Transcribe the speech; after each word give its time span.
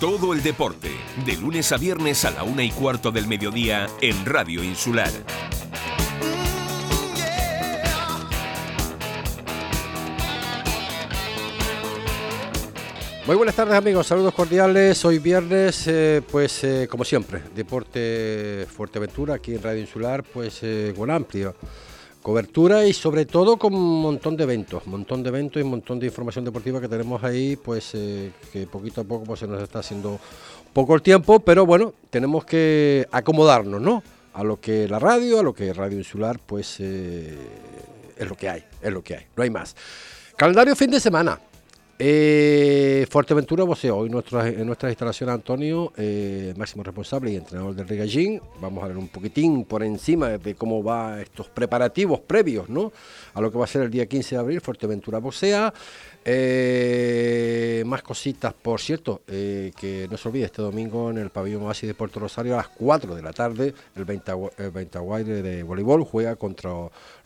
Todo 0.00 0.32
el 0.32 0.44
deporte, 0.44 0.92
de 1.26 1.36
lunes 1.36 1.72
a 1.72 1.76
viernes 1.76 2.24
a 2.24 2.30
la 2.30 2.44
una 2.44 2.62
y 2.62 2.70
cuarto 2.70 3.10
del 3.10 3.26
mediodía 3.26 3.88
en 4.00 4.24
Radio 4.24 4.62
Insular. 4.62 5.10
Muy 13.26 13.34
buenas 13.34 13.56
tardes 13.56 13.74
amigos, 13.74 14.06
saludos 14.06 14.34
cordiales. 14.34 15.04
Hoy 15.04 15.18
viernes, 15.18 15.88
eh, 15.88 16.22
pues 16.30 16.62
eh, 16.62 16.86
como 16.88 17.04
siempre, 17.04 17.42
Deporte 17.56 18.68
Fuerteventura 18.70 19.34
aquí 19.34 19.56
en 19.56 19.62
Radio 19.64 19.80
Insular, 19.80 20.22
pues 20.22 20.60
eh, 20.62 20.94
con 20.96 21.10
amplia 21.10 21.52
cobertura 22.28 22.84
y 22.84 22.92
sobre 22.92 23.24
todo 23.24 23.56
con 23.56 23.72
un 23.72 24.02
montón 24.02 24.36
de 24.36 24.42
eventos, 24.42 24.84
un 24.84 24.92
montón 24.92 25.22
de 25.22 25.30
eventos 25.30 25.60
y 25.60 25.64
un 25.64 25.70
montón 25.70 25.98
de 25.98 26.08
información 26.08 26.44
deportiva 26.44 26.78
que 26.78 26.86
tenemos 26.86 27.24
ahí, 27.24 27.56
pues 27.56 27.92
que 27.92 28.66
poquito 28.70 29.00
a 29.00 29.04
poco 29.04 29.24
pues, 29.24 29.40
se 29.40 29.46
nos 29.46 29.62
está 29.62 29.78
haciendo 29.78 30.20
poco 30.74 30.94
el 30.94 31.00
tiempo, 31.00 31.40
pero 31.40 31.64
bueno, 31.64 31.94
tenemos 32.10 32.44
que 32.44 33.08
acomodarnos, 33.12 33.80
¿no? 33.80 34.02
A 34.34 34.44
lo 34.44 34.60
que 34.60 34.86
la 34.86 34.98
radio, 34.98 35.40
a 35.40 35.42
lo 35.42 35.54
que 35.54 35.72
Radio 35.72 35.96
Insular, 35.96 36.38
pues 36.38 36.80
es 36.80 37.32
lo 38.18 38.36
que 38.36 38.50
hay, 38.50 38.62
es 38.82 38.92
lo 38.92 39.02
que 39.02 39.16
hay, 39.16 39.26
no 39.34 39.42
hay 39.42 39.48
más. 39.48 39.74
Calendario 40.36 40.76
fin 40.76 40.90
de 40.90 41.00
semana. 41.00 41.40
Eh, 42.00 43.08
Fuerteventura 43.10 43.64
hoy 43.64 44.08
en 44.08 44.66
nuestra 44.66 44.88
instalación 44.88 45.30
Antonio, 45.30 45.92
eh, 45.96 46.54
máximo 46.56 46.84
responsable 46.84 47.32
y 47.32 47.36
entrenador 47.36 47.74
del 47.74 47.88
Regallín. 47.88 48.40
Vamos 48.60 48.84
a 48.84 48.86
ver 48.86 48.96
un 48.96 49.08
poquitín 49.08 49.64
por 49.64 49.82
encima 49.82 50.38
de 50.38 50.54
cómo 50.54 50.80
va 50.80 51.20
estos 51.20 51.48
preparativos 51.48 52.20
previos 52.20 52.68
¿no? 52.68 52.92
a 53.34 53.40
lo 53.40 53.50
que 53.50 53.58
va 53.58 53.64
a 53.64 53.66
ser 53.66 53.82
el 53.82 53.90
día 53.90 54.06
15 54.06 54.36
de 54.36 54.40
abril, 54.40 54.60
Fuerteventura 54.60 55.18
Bocea. 55.18 55.74
Eh, 56.24 57.82
más 57.86 58.02
cositas, 58.02 58.52
por 58.52 58.80
cierto, 58.80 59.22
eh, 59.28 59.72
que 59.78 60.08
no 60.10 60.16
se 60.16 60.28
olvide, 60.28 60.44
este 60.44 60.60
domingo 60.60 61.10
en 61.10 61.18
el 61.18 61.30
pabellón 61.30 61.62
Oasis 61.62 61.88
de 61.88 61.94
Puerto 61.94 62.20
Rosario 62.20 62.54
a 62.54 62.58
las 62.58 62.68
4 62.68 63.14
de 63.14 63.22
la 63.22 63.32
tarde, 63.32 63.74
el 63.96 64.04
20, 64.04 64.32
de 65.24 65.62
voleibol 65.62 66.04
juega 66.04 66.36
contra 66.36 66.70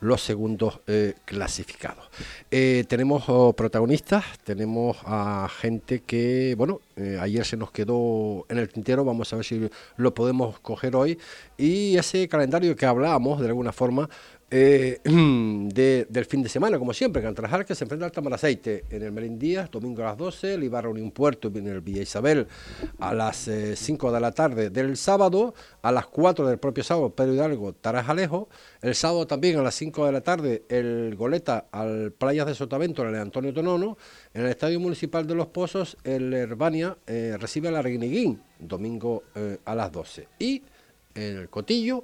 los 0.01 0.23
segundos 0.23 0.81
eh, 0.87 1.15
clasificados. 1.25 2.09
tenemos 2.51 3.25
oh, 3.29 3.53
protagonistas, 3.55 4.25
tenemos 4.45 4.99
a 5.05 5.49
gente 5.49 6.01
que, 6.01 6.55
bueno, 6.57 6.81
ayer 7.21 7.45
se 7.45 7.57
nos 7.57 7.73
quedó 7.73 8.47
en 8.49 8.59
el 8.59 8.69
tintero, 8.69 9.05
vamos 9.05 9.33
a 9.33 9.37
ver 9.37 9.45
si 9.45 9.69
lo 9.97 10.15
podemos 10.15 10.61
coger 10.61 10.95
hoy, 10.95 11.19
y 11.57 11.97
ese 11.97 12.29
calendario 12.29 12.77
que 12.77 12.87
hablábamos 12.87 13.41
de 13.41 13.49
alguna 13.49 13.73
forma 13.73 14.09
eh, 14.55 15.01
del 15.05 16.25
fin 16.27 16.43
de 16.43 16.49
semana, 16.51 16.79
como 16.79 16.93
siempre, 16.93 17.23
Cantrajar 17.23 17.65
que 17.65 17.75
se 17.75 17.85
enfrenta 17.85 18.05
al 18.05 18.13
Tamaraceite 18.13 18.85
en 18.91 19.03
el 19.03 19.11
Merindías, 19.11 19.71
domingo 19.71 20.03
a 20.03 20.07
las 20.07 20.19
12, 20.19 20.55
el 20.55 20.65
Ibarra 20.65 20.91
Unión 20.91 21.11
Puerto 21.11 21.51
en 21.55 21.69
el 21.69 21.81
Villa 21.81 22.03
Isabel 22.03 22.47
a 22.99 23.15
las 23.15 23.49
5 23.75 24.09
eh, 24.09 24.13
de 24.13 24.21
la 24.21 24.33
tarde 24.33 24.69
del 24.69 24.99
sábado, 24.99 25.55
a 25.81 25.91
las 25.91 26.07
4 26.07 26.47
del 26.47 26.59
propio 26.59 26.85
sábado, 26.85 27.15
Pedro 27.15 27.33
Hidalgo, 27.33 27.73
Tarajalejo, 27.73 28.51
el 28.83 28.95
sábado 28.95 29.27
también 29.27 29.59
a 29.59 29.63
las 29.63 29.75
5 29.75 30.05
de 30.05 30.13
la 30.13 30.21
tarde, 30.21 30.65
el 30.69 31.17
Goleta 31.17 31.69
al 31.73 32.13
Playas 32.13 32.47
de 32.47 32.55
Sotavento, 32.55 33.03
en 33.03 33.15
el 33.15 33.23
Antonio 33.23 33.55
Tonono, 33.55 33.97
en 34.35 34.43
el 34.43 34.49
Estadio 34.51 34.79
Municipal 34.81 35.27
de 35.27 35.35
Los 35.35 35.47
Pozos, 35.47 35.97
el 36.05 36.35
Herbania 36.35 36.99
eh, 37.07 37.39
recibe 37.41 37.69
al 37.69 37.77
Arguiniguín, 37.77 38.43
domingo 38.59 39.23
a 39.65 39.75
las 39.75 39.91
12. 39.91 40.29
Y 40.39 40.63
en 41.15 41.39
el 41.39 41.49
Cotillo, 41.49 42.03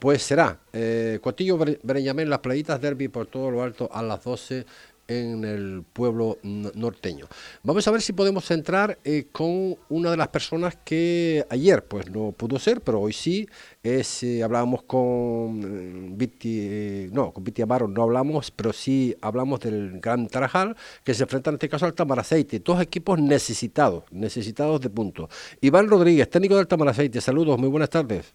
pues 0.00 0.22
será 0.22 0.58
eh, 0.72 1.18
Cotillo 1.22 1.58
Breñamén, 1.58 2.28
las 2.28 2.40
playitas 2.40 2.80
derby 2.80 3.08
por 3.08 3.26
todo 3.26 3.50
lo 3.50 3.62
alto 3.62 3.88
a 3.92 4.02
las 4.02 4.24
12 4.24 4.66
en 5.10 5.44
el 5.44 5.82
pueblo 5.92 6.38
norteño. 6.42 7.26
Vamos 7.64 7.86
a 7.86 7.90
ver 7.90 8.00
si 8.00 8.12
podemos 8.12 8.48
entrar 8.50 8.98
eh, 9.04 9.26
con 9.32 9.76
una 9.88 10.10
de 10.12 10.16
las 10.16 10.28
personas 10.28 10.78
que 10.84 11.44
ayer 11.50 11.84
pues 11.84 12.08
no 12.10 12.32
pudo 12.32 12.58
ser, 12.58 12.80
pero 12.80 13.00
hoy 13.00 13.12
sí. 13.12 13.48
Es, 13.82 14.22
eh, 14.22 14.42
hablábamos 14.42 14.82
con 14.84 15.60
eh, 15.64 16.14
Viti, 16.16 17.08
no, 17.12 17.32
con 17.32 17.42
Viti 17.42 17.62
Amaro 17.62 17.88
no 17.88 18.02
hablamos, 18.02 18.50
pero 18.50 18.72
sí 18.72 19.16
hablamos 19.20 19.60
del 19.60 20.00
Gran 20.00 20.28
Tarajal, 20.28 20.76
que 21.02 21.14
se 21.14 21.24
enfrenta 21.24 21.50
en 21.50 21.54
este 21.54 21.68
caso 21.68 21.86
al 21.86 21.94
Tamaraceite. 21.94 22.60
Dos 22.60 22.80
equipos 22.80 23.18
necesitados, 23.18 24.04
necesitados 24.12 24.80
de 24.80 24.90
puntos. 24.90 25.28
Iván 25.60 25.88
Rodríguez, 25.88 26.30
técnico 26.30 26.56
del 26.56 26.68
Tamaraceite, 26.68 27.20
saludos, 27.20 27.58
muy 27.58 27.68
buenas 27.68 27.90
tardes. 27.90 28.32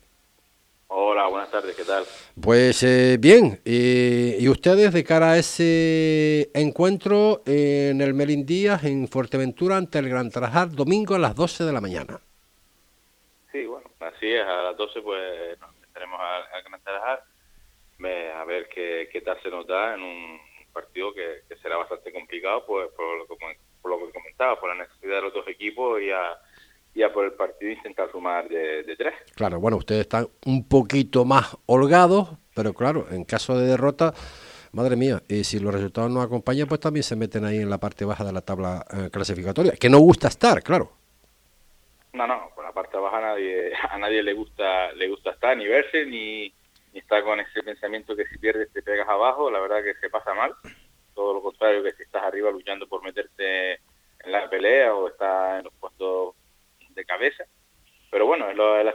Hola, 1.26 1.32
buenas 1.32 1.50
tardes, 1.50 1.76
¿qué 1.76 1.84
tal? 1.84 2.04
Pues 2.40 2.84
eh, 2.84 3.18
bien, 3.20 3.60
¿y 3.66 4.48
ustedes 4.48 4.94
de 4.94 5.04
cara 5.04 5.32
a 5.32 5.38
ese 5.40 6.52
encuentro 6.54 7.42
en 7.48 8.00
el 8.00 8.14
Melindías, 8.14 8.84
en 8.84 9.08
Fuerteventura, 9.08 9.76
ante 9.76 9.98
el 9.98 10.08
Gran 10.08 10.30
Trajar, 10.30 10.70
domingo 10.70 11.16
a 11.16 11.20
las 11.20 11.34
12 11.34 11.64
de 11.64 11.74
la 11.74 11.82
mañana? 11.82 12.20
Sí, 13.52 13.66
bueno, 13.66 13.90
así 14.02 14.32
es, 14.34 14.44
a 14.44 14.62
las 14.62 14.78
12 14.78 15.02
pues 15.02 15.60
nos 15.60 15.76
meteremos 15.80 16.20
al, 16.22 16.64
Gran 16.64 16.82
Trajar, 16.84 17.24
a 18.36 18.46
ver 18.46 18.70
qué, 18.70 19.22
tal 19.26 19.42
se 19.42 19.50
nos 19.50 19.66
da 19.66 19.96
en 19.96 20.04
un 20.04 20.40
partido 20.72 21.12
que, 21.12 21.42
será 21.60 21.78
bastante 21.78 22.14
complicado 22.14 22.68
pues 22.68 22.92
por 22.92 23.18
lo, 23.18 23.26
que, 23.26 23.36
por 23.82 23.90
lo 23.90 24.06
que 24.06 24.14
comentaba, 24.14 24.60
por 24.60 24.70
la 24.70 24.84
necesidad 24.84 25.16
de 25.16 25.22
los 25.24 25.34
dos 25.34 25.48
equipos 25.48 26.00
y 26.04 26.12
a 26.12 26.38
ya 26.96 27.12
por 27.12 27.26
el 27.26 27.34
partido 27.34 27.74
intentar 27.74 28.10
sumar 28.12 28.48
de, 28.48 28.96
tres. 28.98 29.14
Claro, 29.36 29.60
bueno, 29.60 29.78
ustedes 29.78 30.02
están 30.02 30.28
un 30.46 30.68
poquito 30.68 31.26
más 31.26 31.58
holgados, 31.66 32.30
pero 32.56 32.74
claro, 32.74 33.08
en 33.12 33.26
caso 33.26 33.58
de 33.58 33.68
derrota, 33.68 34.14
madre 34.72 34.96
mía, 34.96 35.22
y 35.28 35.44
si 35.44 35.60
los 35.60 35.74
resultados 35.74 36.10
no 36.10 36.22
acompañan, 36.22 36.68
pues 36.68 36.80
también 36.80 37.04
se 37.04 37.18
meten 37.18 37.44
ahí 37.44 37.58
en 37.58 37.70
la 37.70 37.80
parte 37.80 38.06
baja 38.06 38.24
de 38.24 38.32
la 38.32 38.42
tabla 38.42 38.86
eh, 38.92 39.10
clasificatoria, 39.12 39.74
que 39.74 39.90
no 39.90 40.00
gusta 40.00 40.30
estar, 40.30 40.64
claro. 40.64 40.94
No, 42.14 42.26
no, 42.26 42.50
por 42.56 42.64
la 42.64 42.72
parte 42.72 42.98
baja 42.98 43.18
a 43.18 43.22
nadie, 43.22 43.74
a 43.90 43.98
nadie 43.98 44.24
le 44.24 44.34
gusta, 44.34 44.94
le 44.94 45.10
gusta 45.10 45.32
estar, 45.32 45.58
ni 45.58 45.68
verse, 45.68 46.06
ni, 46.06 46.54
ni 46.94 47.00
estar 47.00 47.24
con 47.26 47.42
ese 47.42 47.62
pensamiento 47.62 48.16
que 48.16 48.26
si 48.28 48.38
pierdes 48.38 48.72
te 48.72 48.82
pegas 48.82 49.10
abajo, 49.10 49.52
la 49.52 49.60
verdad 49.60 49.84
que 49.84 49.96
se 49.96 50.10
pasa 50.10 50.34
mal. 50.34 50.54
Todo 51.14 51.34
lo 51.34 51.42
contrario 51.42 51.84
que 51.84 51.94
si 51.94 52.04
estás 52.04 52.24
arriba 52.24 52.52
luchando 52.52 52.88
por 52.88 53.04
meterte 53.04 53.74
en 53.74 54.32
la 54.32 54.50
pelea 54.50 54.94
o 54.94 55.08
estás 55.08 55.60
en 55.60 55.66
los 55.66 55.74
puestos 55.74 56.36
de 56.96 57.06
cabeza. 57.06 57.46
Pero 58.10 58.26
bueno, 58.26 58.50
es 58.50 58.86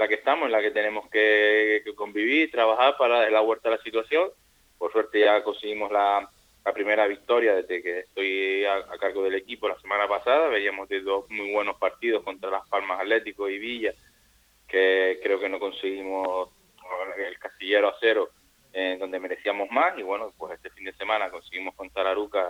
la, 0.00 0.04
la 0.04 0.08
que 0.08 0.14
estamos, 0.14 0.46
en 0.46 0.52
la 0.52 0.62
que 0.62 0.70
tenemos 0.70 1.08
que, 1.10 1.82
convivir, 1.94 2.50
trabajar 2.50 2.96
para 2.96 3.20
dar 3.20 3.32
la 3.32 3.40
vuelta 3.40 3.68
a 3.68 3.72
la 3.72 3.82
situación. 3.82 4.30
Por 4.78 4.92
suerte 4.92 5.20
ya 5.20 5.42
conseguimos 5.42 5.92
la, 5.92 6.28
primera 6.72 7.08
victoria 7.08 7.56
desde 7.56 7.82
que 7.82 7.98
estoy 8.00 8.64
a, 8.64 8.84
cargo 8.98 9.24
del 9.24 9.34
equipo 9.34 9.68
la 9.68 9.78
semana 9.80 10.06
pasada. 10.08 10.48
Veíamos 10.48 10.88
de 10.88 11.00
dos 11.00 11.28
muy 11.28 11.52
buenos 11.52 11.76
partidos 11.78 12.22
contra 12.22 12.50
Las 12.50 12.68
Palmas 12.68 13.00
Atlético 13.00 13.48
y 13.48 13.58
Villa, 13.58 13.92
que 14.68 15.18
creo 15.22 15.40
que 15.40 15.48
no 15.48 15.58
conseguimos 15.58 16.48
el 17.18 17.38
castillero 17.38 17.88
a 17.88 17.96
cero, 18.00 18.30
en 18.72 19.00
donde 19.00 19.18
merecíamos 19.18 19.68
más. 19.70 19.98
Y 19.98 20.02
bueno, 20.02 20.32
pues 20.38 20.54
este 20.54 20.70
fin 20.70 20.84
de 20.84 20.92
semana 20.92 21.30
conseguimos 21.30 21.74
contra 21.74 22.08
Aruca 22.10 22.48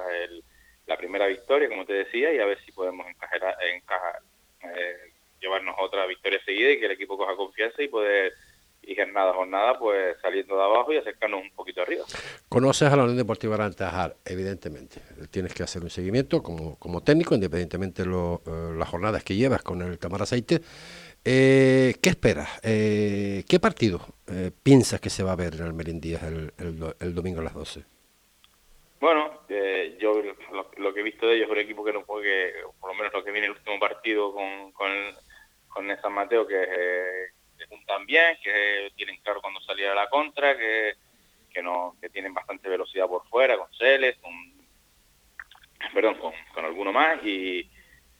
la 0.86 0.96
primera 0.98 1.26
victoria, 1.26 1.68
como 1.68 1.86
te 1.86 1.94
decía, 1.94 2.32
y 2.32 2.38
a 2.40 2.46
ver 2.46 2.60
si 2.64 2.72
podemos 2.72 3.06
encajar, 3.06 3.56
encajar 3.74 4.20
eh, 4.62 5.12
llevarnos 5.40 5.74
otra 5.78 5.99
victoria 6.10 6.40
seguida 6.44 6.70
y 6.70 6.78
que 6.78 6.86
el 6.86 6.92
equipo 6.92 7.16
coja 7.16 7.34
confianza 7.36 7.82
y 7.82 7.88
poder 7.88 8.32
y 8.82 8.96
jornada 8.96 9.30
a 9.30 9.34
jornada 9.34 9.78
pues 9.78 10.16
saliendo 10.22 10.56
de 10.56 10.62
abajo 10.62 10.92
y 10.92 10.96
acercarnos 10.96 11.42
un 11.42 11.50
poquito 11.50 11.82
arriba. 11.82 12.04
Conoces 12.48 12.90
a 12.90 12.96
la 12.96 13.02
Unión 13.02 13.18
Deportiva 13.18 13.54
Arantajar, 13.54 14.16
evidentemente. 14.24 15.00
Tienes 15.30 15.54
que 15.54 15.62
hacer 15.62 15.82
un 15.82 15.90
seguimiento 15.90 16.42
como, 16.42 16.78
como 16.78 17.02
técnico, 17.02 17.34
independientemente 17.34 18.02
de 18.02 18.08
eh, 18.10 18.74
las 18.76 18.88
jornadas 18.88 19.22
que 19.22 19.36
llevas 19.36 19.62
con 19.62 19.82
el 19.82 19.98
Tamar 19.98 20.22
Aceite. 20.22 20.60
Eh, 21.24 21.94
¿Qué 22.02 22.08
esperas? 22.08 22.60
¿Qué 22.62 23.58
partido 23.60 24.00
piensas 24.62 25.00
que 25.00 25.10
se 25.10 25.22
va 25.22 25.32
a 25.32 25.36
ver 25.36 25.54
en 25.54 25.66
el 25.66 25.74
Merindías 25.74 26.22
el, 26.22 26.52
el 26.58 27.14
domingo 27.14 27.40
a 27.40 27.44
las 27.44 27.54
12? 27.54 27.84
Bueno, 29.00 29.40
eh, 29.48 29.96
yo 29.98 30.22
lo, 30.76 30.94
que 30.94 31.00
he 31.00 31.02
visto 31.02 31.26
de 31.26 31.36
ellos 31.36 31.46
es 31.46 31.52
un 31.52 31.58
equipo 31.58 31.82
que 31.82 31.92
no 31.92 32.02
juegue, 32.02 32.52
por 32.78 32.90
lo 32.90 32.94
menos 32.94 33.12
lo 33.12 33.24
que 33.24 33.32
viene 33.32 33.46
el 33.46 33.54
último 33.54 33.80
partido 33.80 34.32
con, 34.32 34.72
con, 34.72 34.90
con 35.70 35.88
San 36.00 36.12
Mateo, 36.12 36.46
que 36.46 36.62
eh, 36.62 37.66
juntan 37.68 38.04
bien, 38.04 38.36
que 38.42 38.92
tienen 38.96 39.16
claro 39.22 39.40
cuando 39.40 39.60
salir 39.60 39.86
a 39.86 39.94
la 39.94 40.08
contra, 40.08 40.56
que, 40.56 40.94
que, 41.52 41.62
no, 41.62 41.96
que 42.00 42.10
tienen 42.10 42.34
bastante 42.34 42.68
velocidad 42.68 43.06
por 43.06 43.26
fuera, 43.28 43.56
con 43.56 43.72
Celes, 43.72 44.16
con, 44.18 44.32
perdón, 45.94 46.16
con, 46.16 46.32
con 46.52 46.64
alguno 46.64 46.92
más, 46.92 47.24
y 47.24 47.70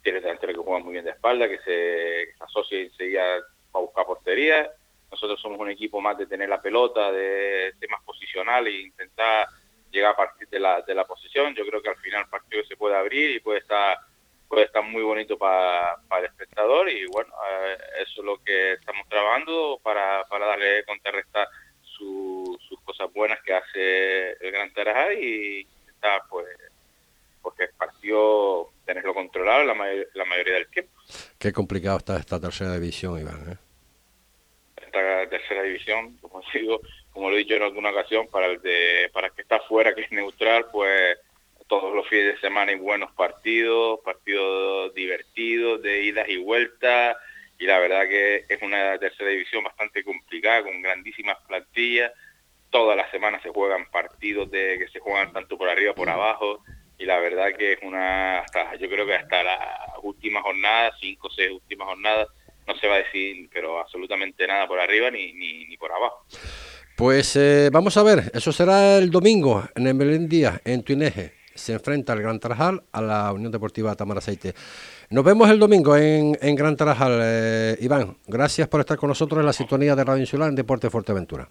tiene 0.03 0.21
delantero 0.21 0.53
que 0.53 0.61
juega 0.61 0.85
muy 0.85 0.93
bien 0.93 1.05
de 1.05 1.11
espalda, 1.11 1.49
que 1.49 1.59
se, 1.59 2.35
asocia 2.43 2.81
y 2.81 2.85
enseguida 2.85 3.37
a 3.73 3.79
buscar 3.79 4.07
portería. 4.07 4.71
Nosotros 5.11 5.41
somos 5.41 5.59
un 5.59 5.71
equipo 5.71 6.01
más 6.01 6.17
de 6.17 6.27
tener 6.27 6.49
la 6.49 6.63
pelota, 6.63 7.11
de, 7.13 7.75
más 7.91 8.03
posicional 8.05 8.67
e 8.67 8.83
intentar 8.83 9.49
llega 9.91 10.11
a 10.11 10.17
partir 10.17 10.49
de 10.49 10.61
la, 10.61 10.83
de 10.83 10.95
la 10.95 11.05
posición. 11.05 11.55
Yo 11.55 11.67
creo 11.67 11.83
que 11.83 11.89
al 11.89 11.97
final 11.97 12.23
el 12.23 12.29
partido 12.29 12.63
se 12.65 12.77
puede 12.77 12.97
abrir 12.97 13.33
y 13.33 13.41
puede 13.41 13.59
estar 13.59 13.99
puede 14.51 14.65
estar 14.65 14.83
muy 14.83 15.03
bonito 15.03 15.39
para, 15.39 15.97
para 16.09 16.23
el 16.23 16.27
espectador 16.27 16.91
y 16.91 17.07
bueno, 17.07 17.33
eh, 17.49 17.79
eso 18.03 18.21
es 18.21 18.27
lo 18.27 18.37
que 18.43 18.73
estamos 18.73 19.09
trabajando 19.09 19.79
para, 19.81 20.25
para 20.25 20.47
darle 20.47 20.85
contrarrestar 20.85 21.49
sus 21.83 22.81
cosas 22.83 23.13
buenas 23.13 23.41
que 23.43 23.55
hace 23.55 24.31
el 24.33 24.51
Gran 24.51 24.73
Tarajá 24.73 25.13
y 25.13 25.61
intentar 25.61 26.23
pues 26.29 26.49
porque 27.43 27.65
el 27.65 27.71
partido 27.71 28.71
tenerlo 28.85 29.15
controlado 29.15 29.65
la, 29.65 29.75
la 30.15 30.25
mayoría 30.25 30.55
del 30.55 30.69
tiempo. 30.69 30.93
Qué 31.39 31.53
complicado 31.53 31.99
está 31.99 32.17
esta 32.17 32.41
tercera 32.41 32.75
división, 32.75 33.21
Iván. 33.21 33.53
¿eh? 33.53 33.57
Esta 34.77 35.29
tercera 35.29 35.63
división, 35.63 36.17
como 36.17 36.43
digo, 36.55 36.81
como 37.13 37.31
lo 37.31 37.37
he 37.37 37.41
dicho 37.41 37.55
en 37.55 37.63
alguna 37.63 37.91
ocasión, 37.91 38.27
para 38.29 38.47
el 38.47 38.61
de, 38.61 39.11
para 39.13 39.29
el 39.29 39.33
que 39.35 39.43
está 39.43 39.61
fuera, 39.61 39.95
que 39.95 40.03
es 40.03 40.11
neutral, 40.11 40.67
pues 40.73 41.19
todos 41.71 41.95
los 41.95 42.07
fines 42.09 42.35
de 42.35 42.41
semana 42.41 42.73
hay 42.73 42.79
buenos 42.79 43.13
partidos, 43.13 44.01
partidos 44.05 44.93
divertidos, 44.93 45.81
de 45.81 46.03
idas 46.03 46.29
y 46.29 46.37
vueltas, 46.37 47.17
y 47.61 47.65
la 47.65 47.79
verdad 47.79 48.09
que 48.09 48.45
es 48.49 48.61
una 48.61 48.99
tercera 48.99 49.31
división 49.31 49.63
bastante 49.63 50.03
complicada, 50.03 50.65
con 50.65 50.83
grandísimas 50.83 51.39
plantillas, 51.47 52.11
todas 52.71 52.97
las 52.97 53.09
semanas 53.13 53.41
se 53.43 53.51
juegan 53.51 53.89
partidos 53.89 54.51
de 54.51 54.79
que 54.81 54.89
se 54.89 54.99
juegan 54.99 55.33
tanto 55.33 55.57
por 55.57 55.69
arriba 55.69 55.95
como 55.95 56.07
por 56.07 56.13
abajo, 56.13 56.65
y 56.99 57.05
la 57.05 57.21
verdad 57.21 57.53
que 57.57 57.75
es 57.75 57.79
una, 57.83 58.41
hasta 58.41 58.75
yo 58.75 58.91
creo 58.91 59.07
que 59.07 59.15
hasta 59.15 59.45
las 59.45 59.61
últimas 60.03 60.43
jornadas, 60.43 60.95
cinco 61.01 61.29
o 61.29 61.31
seis 61.31 61.53
últimas 61.53 61.87
jornadas, 61.87 62.27
no 62.67 62.75
se 62.79 62.89
va 62.89 62.97
a 62.97 62.99
decir, 63.05 63.49
pero 63.53 63.79
absolutamente 63.79 64.45
nada 64.45 64.67
por 64.67 64.81
arriba 64.81 65.09
ni, 65.13 65.33
ni, 65.35 65.67
ni 65.67 65.77
por 65.77 65.93
abajo. 65.93 66.27
Pues 66.97 67.37
eh, 67.37 67.71
vamos 67.73 67.97
a 67.97 68.03
ver, 68.03 68.25
eso 68.35 68.51
será 68.51 68.99
el 68.99 69.11
domingo 69.13 69.63
en 69.77 69.87
el 69.87 69.95
Belén 69.95 70.29
Díaz, 70.29 70.61
en 70.65 70.83
Tuineje 70.83 71.40
se 71.61 71.75
enfrenta 71.75 72.13
el 72.15 72.23
Gran 72.23 72.41
Tarajal 72.41 72.83
a 72.91 73.01
la 73.01 73.33
Unión 73.33 73.53
Deportiva 73.53 73.95
Tamaraceite. 73.95 74.55
Nos 75.11 75.25
vemos 75.25 75.49
el 75.51 75.59
domingo 75.59 75.97
en, 75.97 76.35
Gran 76.57 76.77
Tarajal. 76.77 77.21
Eh, 77.23 77.77
Iván, 77.81 78.17
gracias 78.27 78.67
por 78.69 78.81
estar 78.81 78.97
con 78.97 79.09
nosotros 79.09 79.41
en 79.41 79.47
la 79.47 79.53
sintonía 79.53 79.95
de 79.95 80.05
Radio 80.05 80.21
Insular 80.21 80.49
en 80.49 80.55
Deporte 80.55 80.91
Fuerteventura. 80.91 81.49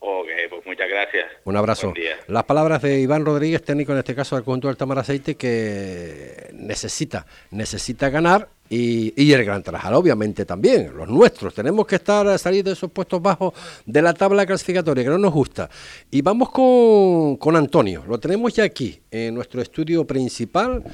Ok, 0.00 0.28
pues 0.50 0.66
muchas 0.66 0.88
gracias. 0.88 1.26
Un 1.44 1.56
abrazo. 1.56 1.92
Las 2.26 2.44
palabras 2.44 2.82
de 2.82 3.00
Iván 3.00 3.24
Rodríguez, 3.24 3.62
técnico 3.62 3.92
en 3.92 3.98
este 3.98 4.14
caso 4.14 4.36
del 4.36 4.44
conjunto 4.44 4.68
del 4.68 4.76
Tamaraceite, 4.76 5.36
que 5.36 6.50
necesita, 6.52 7.26
necesita 7.50 8.10
ganar 8.10 8.48
y, 8.72 9.32
el 9.32 9.44
Gran 9.44 9.64
Tarajal, 9.64 9.94
obviamente 9.94 10.44
también, 10.44 10.96
los 10.96 11.08
nuestros. 11.08 11.52
Tenemos 11.52 11.84
que 11.88 11.96
estar 11.96 12.38
salir 12.38 12.62
de 12.62 12.70
esos 12.72 12.88
puestos 12.92 13.20
bajos 13.20 13.52
de 13.84 14.00
la 14.00 14.14
tabla 14.14 14.46
clasificatoria, 14.46 15.02
que 15.02 15.10
no 15.10 15.18
nos 15.18 15.32
gusta. 15.32 15.68
Y 16.08 16.22
vamos 16.22 16.50
con, 16.50 17.56
Antonio, 17.56 18.04
lo 18.06 18.20
tenemos 18.20 18.54
ya 18.54 18.62
aquí, 18.62 19.00
en 19.10 19.34
nuestro 19.34 19.60
estudio 19.60 20.06
principal. 20.06 20.84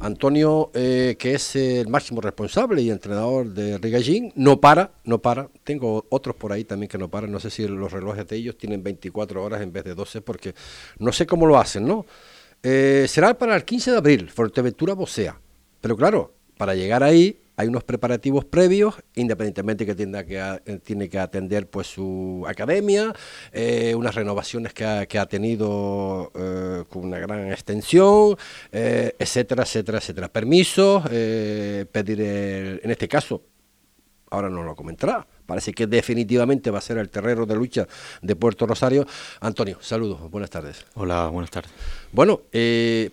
Antonio, 0.00 0.70
eh, 0.74 1.16
que 1.18 1.34
es 1.34 1.56
el 1.56 1.88
máximo 1.88 2.20
responsable 2.20 2.82
y 2.82 2.90
entrenador 2.90 3.52
de 3.52 3.78
Rigallín, 3.78 4.32
no 4.36 4.60
para, 4.60 4.92
no 5.02 5.18
para. 5.18 5.48
Tengo 5.64 6.06
otros 6.10 6.36
por 6.36 6.52
ahí 6.52 6.62
también 6.62 6.88
que 6.88 6.98
no 6.98 7.08
paran. 7.08 7.32
No 7.32 7.40
sé 7.40 7.50
si 7.50 7.66
los 7.66 7.90
relojes 7.90 8.28
de 8.28 8.36
ellos 8.36 8.56
tienen 8.56 8.84
24 8.84 9.42
horas 9.42 9.60
en 9.60 9.72
vez 9.72 9.82
de 9.82 9.96
12, 9.96 10.20
porque 10.20 10.54
no 11.00 11.10
sé 11.10 11.26
cómo 11.26 11.46
lo 11.46 11.58
hacen, 11.58 11.84
¿no? 11.84 12.06
Eh, 12.62 13.06
será 13.08 13.36
para 13.36 13.56
el 13.56 13.64
15 13.64 13.90
de 13.90 13.96
abril, 13.96 14.30
Fuerteventura 14.30 14.94
Bocea. 14.94 15.36
Pero 15.80 15.96
claro, 15.96 16.33
para 16.56 16.74
llegar 16.74 17.02
ahí 17.02 17.38
hay 17.56 17.68
unos 17.68 17.84
preparativos 17.84 18.44
previos, 18.44 18.96
independientemente 19.14 19.86
que, 19.86 19.94
tenga 19.94 20.24
que 20.24 20.38
eh, 20.38 20.78
tiene 20.82 21.08
que 21.08 21.18
atender 21.18 21.68
pues 21.68 21.86
su 21.86 22.44
academia, 22.48 23.14
eh, 23.52 23.94
unas 23.94 24.14
renovaciones 24.14 24.72
que 24.72 24.84
ha, 24.84 25.06
que 25.06 25.18
ha 25.18 25.26
tenido 25.26 26.32
eh, 26.34 26.84
con 26.88 27.04
una 27.04 27.18
gran 27.18 27.50
extensión, 27.52 28.36
etcétera, 28.72 29.62
etcétera, 29.62 29.98
etcétera. 29.98 30.28
Permisos, 30.28 31.04
pedir, 31.08 32.20
en 32.82 32.90
este 32.90 33.08
caso, 33.08 33.42
ahora 34.34 34.50
nos 34.50 34.64
lo 34.64 34.74
comentará, 34.74 35.26
parece 35.46 35.72
que 35.72 35.86
definitivamente 35.86 36.70
va 36.70 36.78
a 36.78 36.82
ser 36.82 36.98
el 36.98 37.08
terreno 37.08 37.46
de 37.46 37.54
lucha 37.54 37.86
de 38.22 38.36
Puerto 38.36 38.66
Rosario. 38.66 39.06
Antonio, 39.40 39.78
saludos, 39.80 40.30
buenas 40.30 40.50
tardes. 40.50 40.84
Hola, 40.94 41.28
buenas 41.28 41.50
tardes. 41.50 41.70
Bueno, 42.12 42.42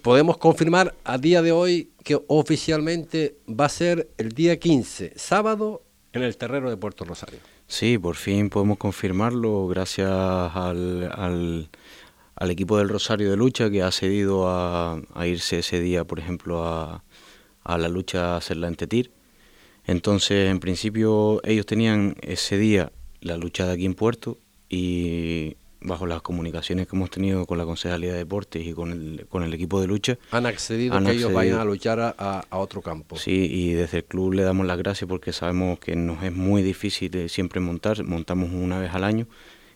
podemos 0.01 0.38
confirmar 0.38 0.94
a 1.03 1.18
día 1.18 1.41
de 1.41 1.51
hoy 1.51 1.91
que 2.03 2.19
oficialmente 2.27 3.38
va 3.47 3.65
a 3.65 3.69
ser 3.69 4.09
el 4.18 4.31
día 4.33 4.59
15, 4.59 5.13
sábado, 5.15 5.83
en 6.13 6.23
el 6.23 6.35
terreno 6.38 6.69
de 6.69 6.77
Puerto 6.77 7.06
Rosario. 7.06 7.39
Sí, 7.68 7.97
por 7.97 8.15
fin 8.15 8.50
podemos 8.50 8.77
confirmarlo 8.77 9.68
gracias 9.68 10.09
al, 10.09 11.09
al, 12.35 12.51
equipo 12.51 12.77
del 12.77 12.89
Rosario 12.89 13.29
de 13.31 13.38
Lucha 13.38 13.69
que 13.69 13.81
ha 13.81 13.91
cedido 13.91 14.50
a, 14.50 15.01
irse 15.25 15.59
ese 15.59 15.79
día, 15.79 16.03
por 16.03 16.19
ejemplo, 16.19 16.65
a, 16.65 17.03
a 17.63 17.77
la 17.77 17.88
lucha 17.88 18.33
a 18.33 18.38
hacerla 18.38 18.68
en 18.68 18.75
Tetir. 18.75 19.12
Entonces, 19.86 20.50
en 20.50 20.60
principio, 20.60 21.42
ellos 21.44 21.66
tenían 21.66 22.16
ese 22.22 22.57
día 22.57 22.92
la 23.19 23.38
lucha 23.38 23.66
de 23.66 23.74
aquí 23.74 23.86
en 23.86 23.94
Puerto 23.94 24.38
y 24.69 25.57
bajo 25.81 26.06
las 26.06 26.22
comunicaciones 26.22 26.88
que 26.88 26.95
hemos 26.95 27.10
tenido 27.10 27.45
con 27.45 27.57
la 27.57 27.66
Concejalía 27.66 28.12
de 28.12 28.19
Deportes 28.19 28.66
y 28.66 28.74
con 28.74 28.92
el, 28.92 29.25
con 29.28 29.44
el 29.44 29.54
equipo 29.54 29.81
de 29.81 29.88
lucha. 29.88 30.18
Han 30.31 30.45
accedido 30.45 30.95
a 30.95 31.04
que 31.04 31.12
ellos 31.12 31.33
vayan 31.33 31.60
a 31.60 31.66
luchar 31.66 32.16
a, 32.18 32.45
otro 32.51 32.81
campo. 32.81 33.18
Sí, 33.18 33.48
y 33.51 33.74
desde 33.74 34.00
el 34.00 34.04
club 34.06 34.33
le 34.33 34.44
damos 34.44 34.66
las 34.68 34.78
gracias 34.78 35.07
porque 35.07 35.33
sabemos 35.33 35.80
que 35.80 35.95
nos 35.95 36.24
es 36.24 36.31
muy 36.31 36.62
difícil 36.62 37.30
siempre 37.30 37.60
montar, 37.60 38.04
montamos 38.04 38.51
una 38.54 38.80
vez 38.80 38.94
al 38.94 39.04
año 39.04 39.28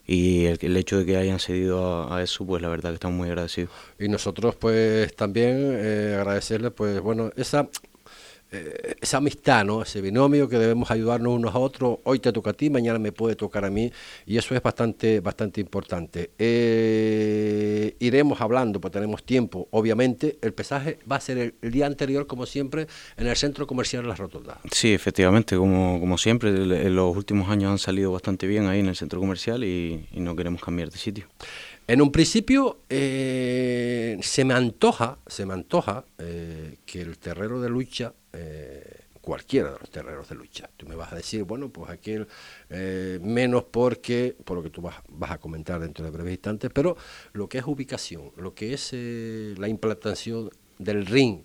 y 0.07 0.45
el, 0.45 0.77
hecho 0.77 0.99
de 0.99 1.05
que 1.05 1.17
hayan 1.17 1.39
cedido 1.39 2.13
a, 2.13 2.21
eso, 2.21 2.45
pues 2.45 2.61
la 2.61 2.69
verdad 2.69 2.91
que 2.91 2.95
estamos 2.95 3.17
muy 3.17 3.27
agradecidos. 3.27 3.71
Y 3.99 4.07
nosotros 4.07 4.55
pues 4.55 5.15
también 5.15 5.55
eh, 5.79 6.15
agradecerles 6.19 6.71
pues 6.73 7.01
bueno, 7.01 7.31
esa 7.35 7.67
eh, 8.55 8.95
esa 9.01 9.17
amistad, 9.17 9.65
¿no? 9.65 9.81
ese 9.81 10.01
binomio 10.01 10.47
que 10.47 10.57
debemos 10.57 10.89
ayudarnos 10.91 11.33
unos 11.33 11.53
a 11.53 11.59
otros. 11.59 11.99
Hoy 12.03 12.19
te 12.19 12.31
toca 12.31 12.51
a 12.51 12.53
ti, 12.53 12.69
mañana 12.69 12.99
me 12.99 13.11
puede 13.11 13.35
tocar 13.35 13.65
a 13.65 13.69
mí 13.69 13.91
y 14.25 14.37
eso 14.37 14.55
es 14.55 14.61
bastante, 14.61 15.19
bastante 15.19 15.59
importante. 15.61 16.31
Eh, 16.37 17.95
iremos 17.99 18.39
hablando, 18.41 18.79
pues 18.79 18.93
tenemos 18.93 19.23
tiempo, 19.23 19.67
obviamente. 19.71 20.37
El 20.41 20.53
pesaje 20.53 20.99
va 21.09 21.17
a 21.17 21.19
ser 21.19 21.55
el, 21.61 21.71
día 21.71 21.85
anterior, 21.85 22.27
como 22.27 22.45
siempre, 22.45 22.87
en 23.17 23.27
el 23.27 23.35
Centro 23.35 23.67
Comercial 23.67 24.03
de 24.03 24.09
Las 24.09 24.19
Rotondas. 24.19 24.57
Sí, 24.71 24.93
efectivamente, 24.93 25.57
como, 25.57 25.99
como 25.99 26.17
siempre, 26.17 26.49
en 26.49 26.95
los 26.95 27.15
últimos 27.15 27.49
años 27.49 27.71
han 27.71 27.79
salido 27.79 28.11
bastante 28.11 28.47
bien 28.47 28.67
ahí 28.67 28.79
en 28.79 28.87
el 28.87 28.95
Centro 28.95 29.19
Comercial 29.19 29.63
y, 29.63 30.07
y 30.11 30.19
no 30.19 30.35
queremos 30.35 30.63
cambiar 30.63 30.89
de 30.89 30.97
sitio. 30.97 31.25
En 31.87 32.01
un 32.01 32.11
principio 32.11 32.79
eh, 32.89 34.17
se 34.23 34.43
me 34.43 34.55
antoja, 34.55 35.19
se 35.27 35.45
me 35.45 35.53
antoja 35.53 36.03
eh, 36.17 36.77
que 36.83 37.01
el 37.01 37.19
terreno 37.19 37.61
de 37.61 37.69
lucha, 37.69 38.11
eh, 38.33 39.01
cualquiera 39.21 39.71
de 39.71 39.79
los 39.79 39.91
terrenos 39.91 40.27
de 40.27 40.33
lucha, 40.33 40.67
tú 40.75 40.87
me 40.87 40.95
vas 40.95 41.13
a 41.13 41.15
decir, 41.15 41.43
bueno, 41.43 41.69
pues 41.69 41.91
aquel 41.91 42.27
menos 43.21 43.65
porque, 43.65 44.35
por 44.43 44.57
lo 44.57 44.63
que 44.63 44.71
tú 44.71 44.81
vas, 44.81 44.95
vas, 45.09 45.31
a 45.31 45.37
comentar 45.37 45.79
dentro 45.79 46.03
de 46.03 46.11
breves 46.11 46.33
instantes, 46.33 46.71
pero 46.73 46.97
lo 47.33 47.47
que 47.49 47.59
es 47.59 47.65
ubicación, 47.65 48.31
lo 48.35 48.55
que 48.55 48.73
es 48.73 48.91
la 48.93 49.67
implantación 49.67 50.49
del 50.77 51.05
ring, 51.05 51.43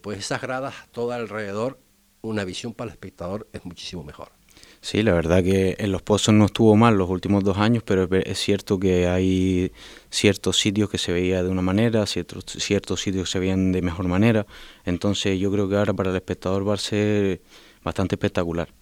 pues 0.00 0.18
esas 0.18 0.40
gradas 0.40 0.74
todo 0.92 1.12
alrededor, 1.12 1.78
una 2.22 2.44
visión 2.44 2.74
para 2.74 2.90
el 2.90 2.92
espectador 2.92 3.48
es 3.52 3.64
muchísimo 3.64 4.04
mejor. 4.04 4.39
Sí, 4.82 5.02
la 5.02 5.12
verdad 5.12 5.44
que 5.44 5.76
en 5.78 5.92
Los 5.92 6.00
Pozos 6.00 6.34
no 6.34 6.46
estuvo 6.46 6.74
mal 6.74 6.96
los 6.96 7.10
últimos 7.10 7.44
dos 7.44 7.58
años, 7.58 7.82
pero 7.84 8.08
es 8.16 8.38
cierto 8.38 8.80
que 8.80 9.08
hay 9.08 9.72
ciertos 10.08 10.58
sitios 10.58 10.88
que 10.88 10.96
se 10.96 11.12
veía 11.12 11.42
de 11.42 11.50
una 11.50 11.60
manera, 11.60 12.06
ciertos, 12.06 12.44
ciertos 12.46 13.02
sitios 13.02 13.28
que 13.28 13.32
se 13.32 13.38
veían 13.40 13.72
de 13.72 13.82
mejor 13.82 14.08
manera. 14.08 14.46
Entonces 14.86 15.38
yo 15.38 15.52
creo 15.52 15.68
que 15.68 15.76
ahora 15.76 15.92
para 15.92 16.10
el 16.10 16.16
espectador 16.16 16.66
va 16.66 16.74
a 16.74 16.78
ser 16.78 17.42
bastante 17.84 18.14
espectacular. 18.14 18.72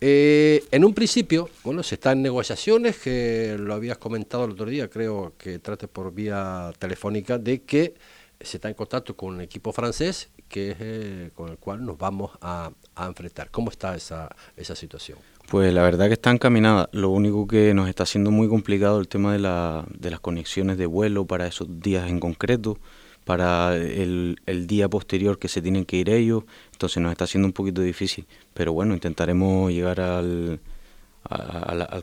Eh, 0.00 0.64
en 0.70 0.84
un 0.84 0.94
principio, 0.94 1.48
bueno, 1.64 1.82
se 1.82 1.96
está 1.96 2.12
en 2.12 2.22
negociaciones, 2.22 2.98
que 2.98 3.56
lo 3.58 3.74
habías 3.74 3.98
comentado 3.98 4.44
el 4.44 4.52
otro 4.52 4.66
día, 4.66 4.88
creo 4.88 5.34
que 5.36 5.58
trate 5.58 5.88
por 5.88 6.14
vía 6.14 6.72
telefónica, 6.78 7.38
de 7.38 7.62
que 7.62 7.94
se 8.40 8.58
está 8.58 8.68
en 8.68 8.74
contacto 8.74 9.16
con 9.16 9.34
un 9.34 9.40
equipo 9.40 9.72
francés 9.72 10.30
que 10.54 10.70
es 10.70 10.76
eh, 10.78 11.30
con 11.34 11.48
el 11.48 11.58
cual 11.58 11.84
nos 11.84 11.98
vamos 11.98 12.30
a, 12.40 12.70
enfrentar. 12.96 13.50
¿Cómo 13.50 13.70
está 13.72 13.96
esa, 13.96 14.36
esa 14.56 14.76
situación? 14.76 15.18
Pues 15.48 15.74
la 15.74 15.82
verdad 15.82 16.06
que 16.06 16.12
está 16.12 16.30
encaminada. 16.30 16.88
Lo 16.92 17.10
único 17.10 17.48
que 17.48 17.74
nos 17.74 17.88
está 17.88 18.04
haciendo 18.04 18.30
muy 18.30 18.46
complicado 18.48 19.00
el 19.00 19.08
tema 19.08 19.32
de, 19.32 19.40
la, 19.40 19.84
de 19.90 20.10
las 20.10 20.20
conexiones 20.20 20.78
de 20.78 20.86
vuelo 20.86 21.24
para 21.24 21.48
esos 21.48 21.80
días 21.80 22.08
en 22.08 22.20
concreto, 22.20 22.78
para 23.24 23.74
el, 23.74 24.36
día 24.68 24.88
posterior 24.88 25.40
que 25.40 25.48
se 25.48 25.60
tienen 25.60 25.84
que 25.84 25.96
ir 25.96 26.08
ellos. 26.08 26.44
Entonces 26.70 27.02
nos 27.02 27.10
está 27.10 27.24
haciendo 27.24 27.48
un 27.48 27.52
poquito 27.52 27.82
difícil. 27.82 28.24
Pero 28.54 28.72
bueno, 28.72 28.94
intentaremos 28.94 29.72
llegar 29.72 29.98
al, 29.98 30.60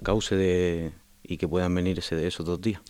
cauce 0.04 0.36
de, 0.36 0.92
y 1.24 1.38
que 1.38 1.48
puedan 1.48 1.74
venir 1.74 2.00
ese, 2.00 2.28
esos 2.28 2.46
dos 2.46 2.60
días. 2.60 2.82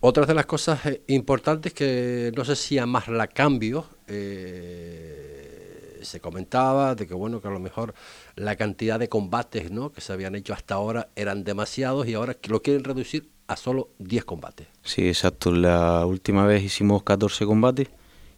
Otra 0.00 0.26
de 0.26 0.34
las 0.34 0.46
cosas 0.46 0.84
eh, 0.86 1.02
importantes 1.08 1.72
que 1.72 2.32
no 2.36 2.44
sé 2.44 2.56
si 2.56 2.78
a 2.78 2.86
más 2.86 3.08
la 3.08 3.26
cambio, 3.28 3.86
eh, 4.06 6.00
se 6.02 6.20
comentaba 6.20 6.94
de 6.94 7.06
que 7.06 7.14
bueno 7.14 7.40
que 7.40 7.48
a 7.48 7.50
lo 7.50 7.58
mejor 7.58 7.94
la 8.36 8.56
cantidad 8.56 8.98
de 8.98 9.08
combates 9.08 9.70
¿no? 9.70 9.90
que 9.90 10.00
se 10.00 10.12
habían 10.12 10.34
hecho 10.34 10.52
hasta 10.52 10.74
ahora 10.74 11.08
eran 11.16 11.44
demasiados 11.44 12.06
y 12.06 12.14
ahora 12.14 12.36
lo 12.48 12.62
quieren 12.62 12.84
reducir 12.84 13.30
a 13.48 13.56
solo 13.56 13.90
10 13.98 14.24
combates. 14.24 14.66
Sí, 14.82 15.08
exacto. 15.08 15.52
La 15.52 16.04
última 16.04 16.46
vez 16.46 16.62
hicimos 16.62 17.02
14 17.02 17.46
combates 17.46 17.88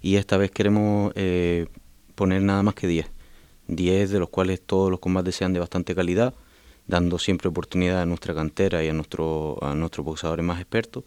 y 0.00 0.16
esta 0.16 0.36
vez 0.36 0.50
queremos 0.50 1.12
eh, 1.16 1.66
poner 2.14 2.42
nada 2.42 2.62
más 2.62 2.74
que 2.74 2.86
10. 2.86 3.10
10 3.68 4.10
de 4.10 4.18
los 4.18 4.28
cuales 4.28 4.62
todos 4.62 4.90
los 4.90 5.00
combates 5.00 5.34
sean 5.34 5.52
de 5.52 5.60
bastante 5.60 5.94
calidad, 5.94 6.34
dando 6.86 7.18
siempre 7.18 7.48
oportunidad 7.48 8.00
a 8.00 8.06
nuestra 8.06 8.34
cantera 8.34 8.84
y 8.84 8.88
a, 8.88 8.92
nuestro, 8.92 9.58
a 9.62 9.74
nuestros 9.74 10.04
boxeadores 10.04 10.44
más 10.44 10.60
expertos 10.60 11.04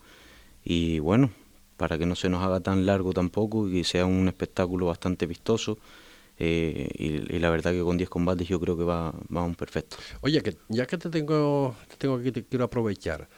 y 0.63 0.99
bueno, 0.99 1.31
para 1.77 1.97
que 1.97 2.05
no 2.05 2.15
se 2.15 2.29
nos 2.29 2.43
haga 2.43 2.59
tan 2.59 2.85
largo 2.85 3.13
tampoco 3.13 3.67
y 3.67 3.83
sea 3.83 4.05
un 4.05 4.27
espectáculo 4.27 4.85
bastante 4.85 5.25
vistoso. 5.25 5.77
Eh, 6.37 6.89
y, 6.97 7.39
la 7.39 7.49
verdad 7.49 7.71
que 7.71 7.81
con 7.81 7.97
10 7.97 8.09
combates 8.09 8.47
yo 8.47 8.59
creo 8.59 8.77
que 8.77 8.83
va, 8.83 9.13
un 9.29 9.55
perfecto. 9.55 9.97
Oye, 10.21 10.41
que 10.41 10.57
ya 10.69 10.87
que 10.87 10.97
te 10.97 11.09
tengo, 11.09 11.75
te 11.87 11.97
tengo 11.97 12.15
aquí, 12.15 12.31
te 12.31 12.43
quiero 12.43 12.65
aprovechar. 12.65 13.29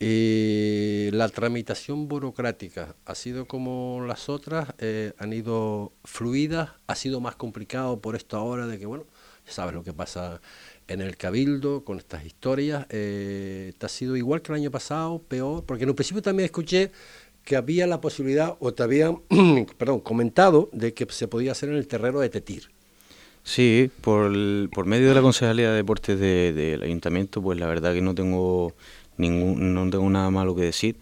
Eh, 0.00 1.10
la 1.12 1.28
tramitación 1.28 2.08
burocrática 2.08 2.94
ha 3.06 3.14
sido 3.14 3.46
como 3.46 4.04
las 4.06 4.28
otras, 4.28 4.74
eh, 4.78 5.12
han 5.18 5.32
ido 5.32 5.92
fluidas, 6.04 6.70
ha 6.86 6.94
sido 6.94 7.20
más 7.20 7.36
complicado 7.36 8.00
por 8.00 8.16
esto 8.16 8.36
ahora 8.36 8.66
de 8.66 8.78
que, 8.78 8.86
bueno, 8.86 9.04
sabes 9.46 9.74
lo 9.74 9.82
que 9.82 9.92
pasa 9.92 10.40
en 10.88 11.00
el 11.00 11.16
cabildo 11.16 11.84
con 11.84 11.98
estas 11.98 12.24
historias. 12.24 12.86
¿Te 12.88 13.74
ha 13.80 13.88
sido 13.88 14.16
igual 14.16 14.42
que 14.42 14.52
el 14.52 14.60
año 14.60 14.70
pasado, 14.70 15.20
peor? 15.22 15.64
Porque 15.64 15.84
en 15.84 15.90
un 15.90 15.96
principio 15.96 16.22
también 16.22 16.46
escuché 16.46 16.90
que 17.44 17.56
había 17.56 17.86
la 17.86 18.00
posibilidad, 18.00 18.56
o 18.58 18.72
te 18.72 18.82
habían 18.82 19.20
perdón, 19.78 20.00
comentado, 20.00 20.70
de 20.72 20.94
que 20.94 21.06
se 21.10 21.28
podía 21.28 21.52
hacer 21.52 21.68
en 21.68 21.76
el 21.76 21.86
terreno 21.86 22.20
de 22.20 22.30
Tetir. 22.30 22.70
Sí, 23.42 23.90
por, 24.00 24.32
por 24.70 24.86
medio 24.86 25.08
de 25.08 25.14
la 25.14 25.20
Concejalía 25.20 25.70
de 25.70 25.76
Deportes 25.76 26.18
del 26.18 26.82
Ayuntamiento, 26.82 27.42
pues 27.42 27.58
la 27.58 27.66
verdad 27.66 27.92
que 27.92 28.00
no 28.00 28.14
tengo, 28.14 28.74
ningún, 29.18 29.74
no 29.74 29.90
tengo 29.90 30.08
nada 30.08 30.30
malo 30.30 30.54
que 30.54 30.62
decir, 30.62 30.96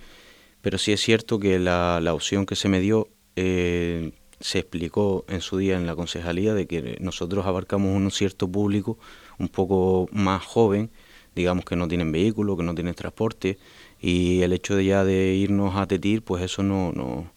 pero 0.61 0.77
sí 0.77 0.93
es 0.93 1.01
cierto 1.01 1.39
que 1.39 1.61
la, 1.61 2.01
la 2.03 2.15
opción 2.15 2.45
que 2.45 2.57
se 2.57 2.69
me 2.69 2.81
dio 2.81 3.09
eh, 3.37 4.11
se 4.41 4.59
explicó 4.59 5.25
en 5.29 5.41
su 5.41 5.57
día 5.57 5.77
en 5.77 5.87
la 5.87 5.95
Concejalía 5.95 6.53
de 6.53 6.67
que 6.67 6.99
nosotros 7.01 7.47
abarcamos 7.47 7.95
un 7.95 8.11
cierto 8.11 8.49
público 8.49 8.99
un 9.43 9.49
poco 9.49 10.09
más 10.13 10.45
joven, 10.45 10.91
digamos 11.35 11.65
que 11.65 11.77
no 11.77 11.89
tienen 11.89 12.13
vehículo, 12.13 12.57
que 12.57 12.63
no 12.63 12.75
tienen 12.75 12.95
transporte, 12.95 13.59
y 14.01 14.43
el 14.43 14.53
hecho 14.53 14.75
de 14.77 14.85
ya 14.87 15.05
de 15.05 15.35
irnos 15.35 15.77
a 15.77 15.87
Tetir, 15.87 16.23
pues 16.23 16.43
eso 16.43 16.63
no, 16.63 16.93
no 16.93 17.31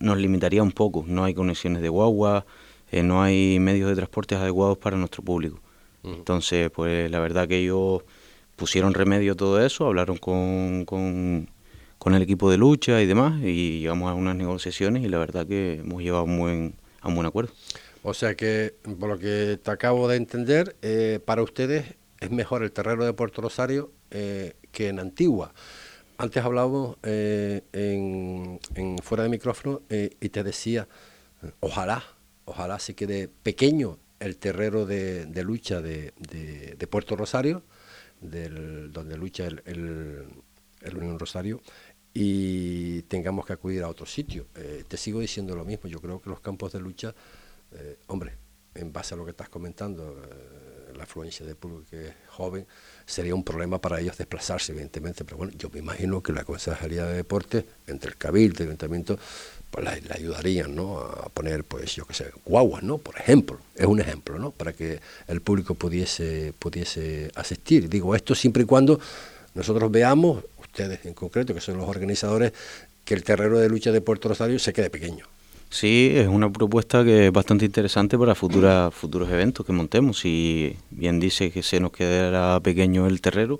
nos 0.00 0.18
limitaría 0.18 0.62
un 0.62 0.72
poco. 0.72 1.04
No 1.06 1.24
hay 1.24 1.34
conexiones 1.34 1.82
de 1.82 1.88
guagua, 1.88 2.46
eh, 2.90 3.02
no 3.02 3.22
hay 3.22 3.58
medios 3.58 3.88
de 3.88 3.96
transporte 3.96 4.34
adecuados 4.34 4.78
para 4.78 4.96
nuestro 4.96 5.22
público. 5.22 5.60
Entonces, 6.04 6.68
pues 6.70 7.08
la 7.12 7.20
verdad 7.20 7.46
que 7.46 7.58
ellos 7.58 8.02
pusieron 8.56 8.92
remedio 8.92 9.34
a 9.34 9.36
todo 9.36 9.64
eso, 9.64 9.86
hablaron 9.86 10.16
con, 10.16 10.84
con, 10.84 11.48
con, 11.98 12.14
el 12.16 12.22
equipo 12.22 12.50
de 12.50 12.56
lucha 12.56 13.00
y 13.00 13.06
demás, 13.06 13.40
y 13.40 13.78
llegamos 13.80 14.10
a 14.10 14.14
unas 14.14 14.34
negociaciones 14.34 15.04
y 15.04 15.08
la 15.08 15.18
verdad 15.18 15.46
que 15.46 15.74
hemos 15.74 16.02
llevado 16.02 16.24
un 16.24 16.38
buen, 16.38 16.74
a 17.00 17.08
un 17.08 17.14
buen 17.14 17.26
acuerdo. 17.26 17.52
O 18.02 18.14
sea 18.14 18.34
que, 18.34 18.74
por 18.98 19.08
lo 19.08 19.18
que 19.18 19.60
te 19.62 19.70
acabo 19.70 20.08
de 20.08 20.16
entender, 20.16 20.76
eh, 20.82 21.20
para 21.24 21.42
ustedes 21.42 21.94
es 22.20 22.30
mejor 22.30 22.64
el 22.64 22.72
terreno 22.72 23.04
de 23.04 23.12
Puerto 23.12 23.40
Rosario 23.40 23.92
eh, 24.10 24.54
que 24.72 24.88
en 24.88 24.98
Antigua. 24.98 25.54
Antes 26.18 26.44
hablábamos 26.44 26.96
eh, 27.04 27.62
en, 27.72 28.58
fuera 29.02 29.22
de 29.22 29.28
micrófono 29.28 29.82
y 29.88 30.28
te 30.28 30.42
decía, 30.42 30.88
ojalá, 31.60 32.02
ojalá 32.44 32.78
se 32.78 32.94
quede 32.94 33.28
pequeño 33.28 33.98
el 34.20 34.36
terrero 34.36 34.84
de, 34.84 35.26
lucha 35.42 35.80
de, 35.80 36.12
Puerto 36.90 37.16
Rosario, 37.16 37.62
del, 38.20 38.92
donde 38.92 39.16
lucha 39.16 39.46
el, 39.46 39.62
el, 39.64 40.96
Unión 40.96 41.18
Rosario, 41.18 41.60
y 42.14 43.02
tengamos 43.02 43.46
que 43.46 43.54
acudir 43.54 43.82
a 43.82 43.88
otro 43.88 44.06
sitio. 44.06 44.46
Te 44.86 44.96
sigo 44.96 45.18
diciendo 45.18 45.56
lo 45.56 45.64
mismo, 45.64 45.88
yo 45.88 46.00
creo 46.00 46.20
que 46.20 46.30
los 46.30 46.40
campos 46.40 46.72
de 46.72 46.78
lucha, 46.78 47.14
hombre, 48.06 48.32
en 48.74 48.92
base 48.92 49.14
a 49.14 49.16
lo 49.16 49.24
que 49.24 49.30
estás 49.32 49.48
comentando, 49.48 50.20
la 50.96 51.04
afluencia 51.04 51.44
de 51.44 51.54
público 51.54 51.84
que 51.90 52.08
es 52.08 52.14
joven, 52.28 52.66
sería 53.06 53.34
un 53.34 53.44
problema 53.44 53.78
para 53.78 54.00
ellos 54.00 54.16
desplazarse, 54.16 54.72
evidentemente. 54.72 55.24
Pero 55.24 55.36
bueno, 55.38 55.52
yo 55.56 55.70
me 55.70 55.80
imagino 55.80 56.22
que 56.22 56.32
la 56.32 56.44
Consejería 56.44 57.06
de 57.06 57.14
Deportes, 57.14 57.64
entre 57.86 58.10
el 58.10 58.16
Cabildo 58.16 58.62
y 58.62 58.62
el 58.64 58.68
Ayuntamiento, 58.70 59.18
pues 59.70 59.84
le 59.84 60.12
ayudarían 60.12 60.74
¿no? 60.74 60.98
a 60.98 61.28
poner, 61.30 61.64
pues 61.64 61.94
yo 61.94 62.06
qué 62.06 62.12
sé, 62.12 62.30
guaguas, 62.44 62.82
¿no? 62.82 62.98
Por 62.98 63.16
ejemplo, 63.16 63.58
es 63.74 63.86
un 63.86 64.00
ejemplo, 64.00 64.38
¿no? 64.38 64.50
Para 64.50 64.74
que 64.74 65.00
el 65.28 65.40
público 65.40 65.74
pudiese, 65.74 66.52
pudiese 66.58 67.30
asistir. 67.34 67.88
Digo 67.88 68.14
esto 68.14 68.34
siempre 68.34 68.64
y 68.64 68.66
cuando 68.66 69.00
nosotros 69.54 69.90
veamos, 69.90 70.44
ustedes 70.60 71.04
en 71.06 71.14
concreto, 71.14 71.54
que 71.54 71.60
son 71.60 71.78
los 71.78 71.88
organizadores, 71.88 72.52
que 73.04 73.14
el 73.14 73.24
terreno 73.24 73.58
de 73.58 73.68
lucha 73.68 73.92
de 73.92 74.02
Puerto 74.02 74.28
Rosario 74.28 74.58
se 74.58 74.74
quede 74.74 74.90
pequeño. 74.90 75.26
Sí, 75.72 76.12
es 76.14 76.28
una 76.28 76.52
propuesta 76.52 77.02
que 77.02 77.28
es 77.28 77.32
bastante 77.32 77.64
interesante 77.64 78.18
para 78.18 78.34
futuras, 78.34 78.92
futuros 78.94 79.30
eventos 79.30 79.64
que 79.64 79.72
montemos. 79.72 80.20
Si 80.20 80.76
bien 80.90 81.18
dice 81.18 81.50
que 81.50 81.62
se 81.62 81.80
nos 81.80 81.92
quedará 81.92 82.60
pequeño 82.60 83.06
el 83.06 83.22
terrero, 83.22 83.58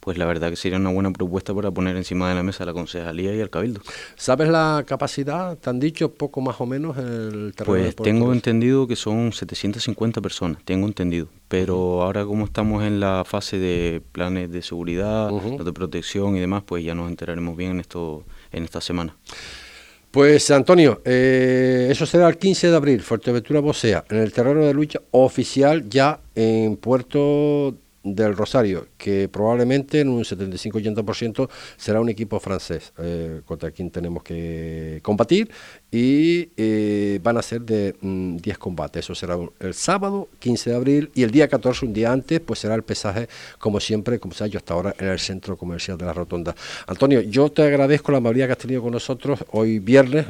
pues 0.00 0.18
la 0.18 0.26
verdad 0.26 0.50
que 0.50 0.56
sería 0.56 0.76
una 0.76 0.90
buena 0.90 1.10
propuesta 1.10 1.54
para 1.54 1.70
poner 1.70 1.96
encima 1.96 2.28
de 2.28 2.34
la 2.34 2.42
mesa 2.42 2.66
la 2.66 2.74
concejalía 2.74 3.34
y 3.34 3.40
el 3.40 3.48
cabildo. 3.48 3.80
¿Sabes 4.14 4.50
la 4.50 4.84
capacidad? 4.86 5.56
¿Te 5.56 5.70
han 5.70 5.80
dicho 5.80 6.12
poco 6.12 6.42
más 6.42 6.60
o 6.60 6.66
menos 6.66 6.98
el 6.98 7.54
terreno? 7.56 7.78
Pues 7.78 7.96
tengo 7.96 8.34
entendido 8.34 8.86
que 8.86 8.94
son 8.94 9.32
750 9.32 10.20
personas, 10.20 10.58
tengo 10.66 10.86
entendido. 10.86 11.28
Pero 11.48 12.02
ahora 12.02 12.26
como 12.26 12.44
estamos 12.44 12.84
en 12.84 13.00
la 13.00 13.24
fase 13.24 13.58
de 13.58 14.02
planes 14.12 14.52
de 14.52 14.60
seguridad, 14.60 15.30
de 15.30 15.72
protección 15.72 16.36
y 16.36 16.40
demás, 16.40 16.62
pues 16.66 16.84
ya 16.84 16.94
nos 16.94 17.08
enteraremos 17.08 17.56
bien 17.56 17.70
en 17.70 17.80
esto 17.80 18.22
en 18.52 18.64
esta 18.64 18.82
semana. 18.82 19.16
Pues 20.14 20.48
Antonio, 20.52 21.02
eh, 21.04 21.88
eso 21.90 22.06
será 22.06 22.28
el 22.28 22.38
15 22.38 22.70
de 22.70 22.76
abril, 22.76 23.02
Fuerteventura 23.02 23.58
Bosea, 23.58 24.04
en 24.08 24.18
el 24.18 24.32
terreno 24.32 24.64
de 24.64 24.72
lucha 24.72 25.00
oficial 25.10 25.88
ya 25.88 26.20
en 26.36 26.76
Puerto 26.76 27.74
del 28.04 28.36
Rosario, 28.36 28.86
que 28.96 29.28
probablemente 29.28 29.98
en 29.98 30.10
un 30.10 30.22
75-80% 30.22 31.48
será 31.76 32.00
un 32.00 32.10
equipo 32.10 32.38
francés 32.38 32.92
eh, 32.98 33.40
contra 33.44 33.72
quien 33.72 33.90
tenemos 33.90 34.22
que 34.22 35.00
combatir 35.02 35.50
y 35.94 36.50
eh, 36.56 37.20
van 37.22 37.36
a 37.36 37.42
ser 37.42 37.60
de 37.60 37.94
10 38.00 38.02
mm, 38.02 38.58
combates. 38.58 39.04
Eso 39.04 39.14
será 39.14 39.38
el 39.60 39.74
sábado 39.74 40.28
15 40.40 40.70
de 40.70 40.76
abril 40.76 41.10
y 41.14 41.22
el 41.22 41.30
día 41.30 41.46
14, 41.46 41.86
un 41.86 41.92
día 41.92 42.10
antes, 42.10 42.40
pues 42.40 42.58
será 42.58 42.74
el 42.74 42.82
pesaje, 42.82 43.28
como 43.60 43.78
siempre, 43.78 44.18
como 44.18 44.34
se 44.34 44.42
ha 44.42 44.48
hecho 44.48 44.58
hasta 44.58 44.74
ahora, 44.74 44.92
en 44.98 45.06
el 45.06 45.20
centro 45.20 45.56
comercial 45.56 45.96
de 45.96 46.04
la 46.04 46.12
Rotonda. 46.12 46.56
Antonio, 46.88 47.20
yo 47.20 47.48
te 47.52 47.62
agradezco 47.62 48.10
la 48.10 48.18
amabilidad 48.18 48.46
que 48.46 48.52
has 48.54 48.58
tenido 48.58 48.82
con 48.82 48.90
nosotros 48.90 49.44
hoy 49.52 49.78
viernes, 49.78 50.26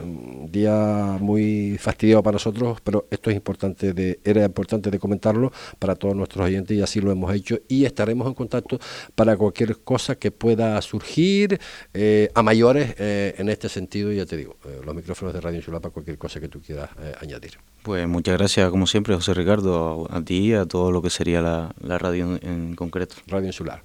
día 0.53 1.17
muy 1.19 1.79
fastidiado 1.81 2.23
para 2.23 2.35
nosotros, 2.35 2.81
pero 2.85 3.07
esto 3.11 3.31
es 3.31 3.37
importante, 3.37 3.95
de, 3.95 4.21
era 4.23 4.45
importante 4.45 4.91
de 4.91 4.99
comentarlo 4.99 5.51
para 5.79 5.95
todos 5.95 6.15
nuestros 6.15 6.45
oyentes 6.45 6.77
y 6.77 6.83
así 6.83 7.01
lo 7.01 7.11
hemos 7.11 7.35
hecho 7.35 7.59
y 7.69 7.87
estaremos 7.87 8.29
en 8.29 8.35
contacto 8.35 8.79
para 9.15 9.35
cualquier 9.39 9.79
cosa 9.79 10.17
que 10.17 10.31
pueda 10.31 10.79
surgir 10.83 11.59
eh, 11.95 12.29
a 12.35 12.43
mayores 12.43 12.95
eh, 12.99 13.35
en 13.39 13.49
este 13.49 13.71
sentido, 13.71 14.13
ya 14.13 14.27
te 14.27 14.37
digo, 14.37 14.57
los 14.85 14.95
micrófonos 14.95 15.33
de 15.33 15.41
radio 15.41 15.54
para 15.63 15.91
cualquier 15.91 16.19
cosa 16.19 16.41
que 16.41 16.49
tú 16.49 16.61
quieras 16.61 16.91
eh, 17.01 17.15
añadir. 17.21 17.59
Pues 17.83 18.07
muchas 18.09 18.39
gracias, 18.39 18.71
como 18.71 18.87
siempre, 18.87 19.15
José 19.15 19.35
Ricardo, 19.35 20.07
a, 20.11 20.23
ti 20.23 20.51
y 20.51 20.55
a 20.55 20.67
todo 20.67 20.91
lo 20.91 21.03
que 21.03 21.11
sería 21.11 21.41
la, 21.41 21.99
radio 21.99 22.39
en, 22.41 22.75
concreto. 22.75 23.17
Radio 23.27 23.47
Insular. 23.47 23.83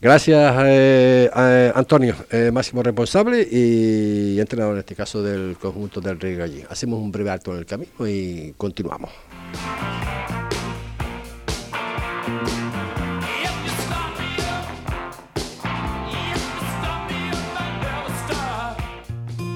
Gracias, 0.00 0.54
eh, 0.66 1.72
Antonio, 1.74 2.14
eh, 2.30 2.50
máximo 2.52 2.82
responsable 2.82 3.48
y 3.50 4.38
entrenador 4.38 4.74
en 4.74 4.80
este 4.80 4.94
caso 4.94 5.22
del 5.22 5.56
conjunto 5.56 6.00
del 6.00 6.20
Rey 6.20 6.36
Gallín. 6.36 6.64
Hacemos 6.68 7.00
un 7.00 7.10
breve 7.10 7.30
alto 7.30 7.52
en 7.52 7.58
el 7.58 7.66
camino 7.66 8.06
y 8.06 8.54
continuamos. 8.58 9.10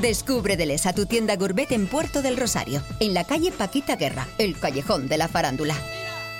Descubre 0.01 0.57
Delesa 0.57 0.93
tu 0.93 1.05
tienda 1.05 1.35
Gourmet 1.35 1.71
en 1.71 1.87
Puerto 1.87 2.21
del 2.21 2.35
Rosario, 2.35 2.81
en 2.99 3.13
la 3.13 3.23
calle 3.23 3.51
Paquita 3.51 3.95
Guerra, 3.95 4.27
el 4.37 4.59
callejón 4.59 5.07
de 5.07 5.17
la 5.17 5.27
farándula. 5.29 5.75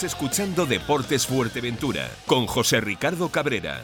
Estás 0.00 0.14
escuchando 0.14 0.64
Deportes 0.64 1.26
Fuerteventura 1.26 2.08
con 2.24 2.46
José 2.46 2.80
Ricardo 2.80 3.28
Cabrera. 3.28 3.82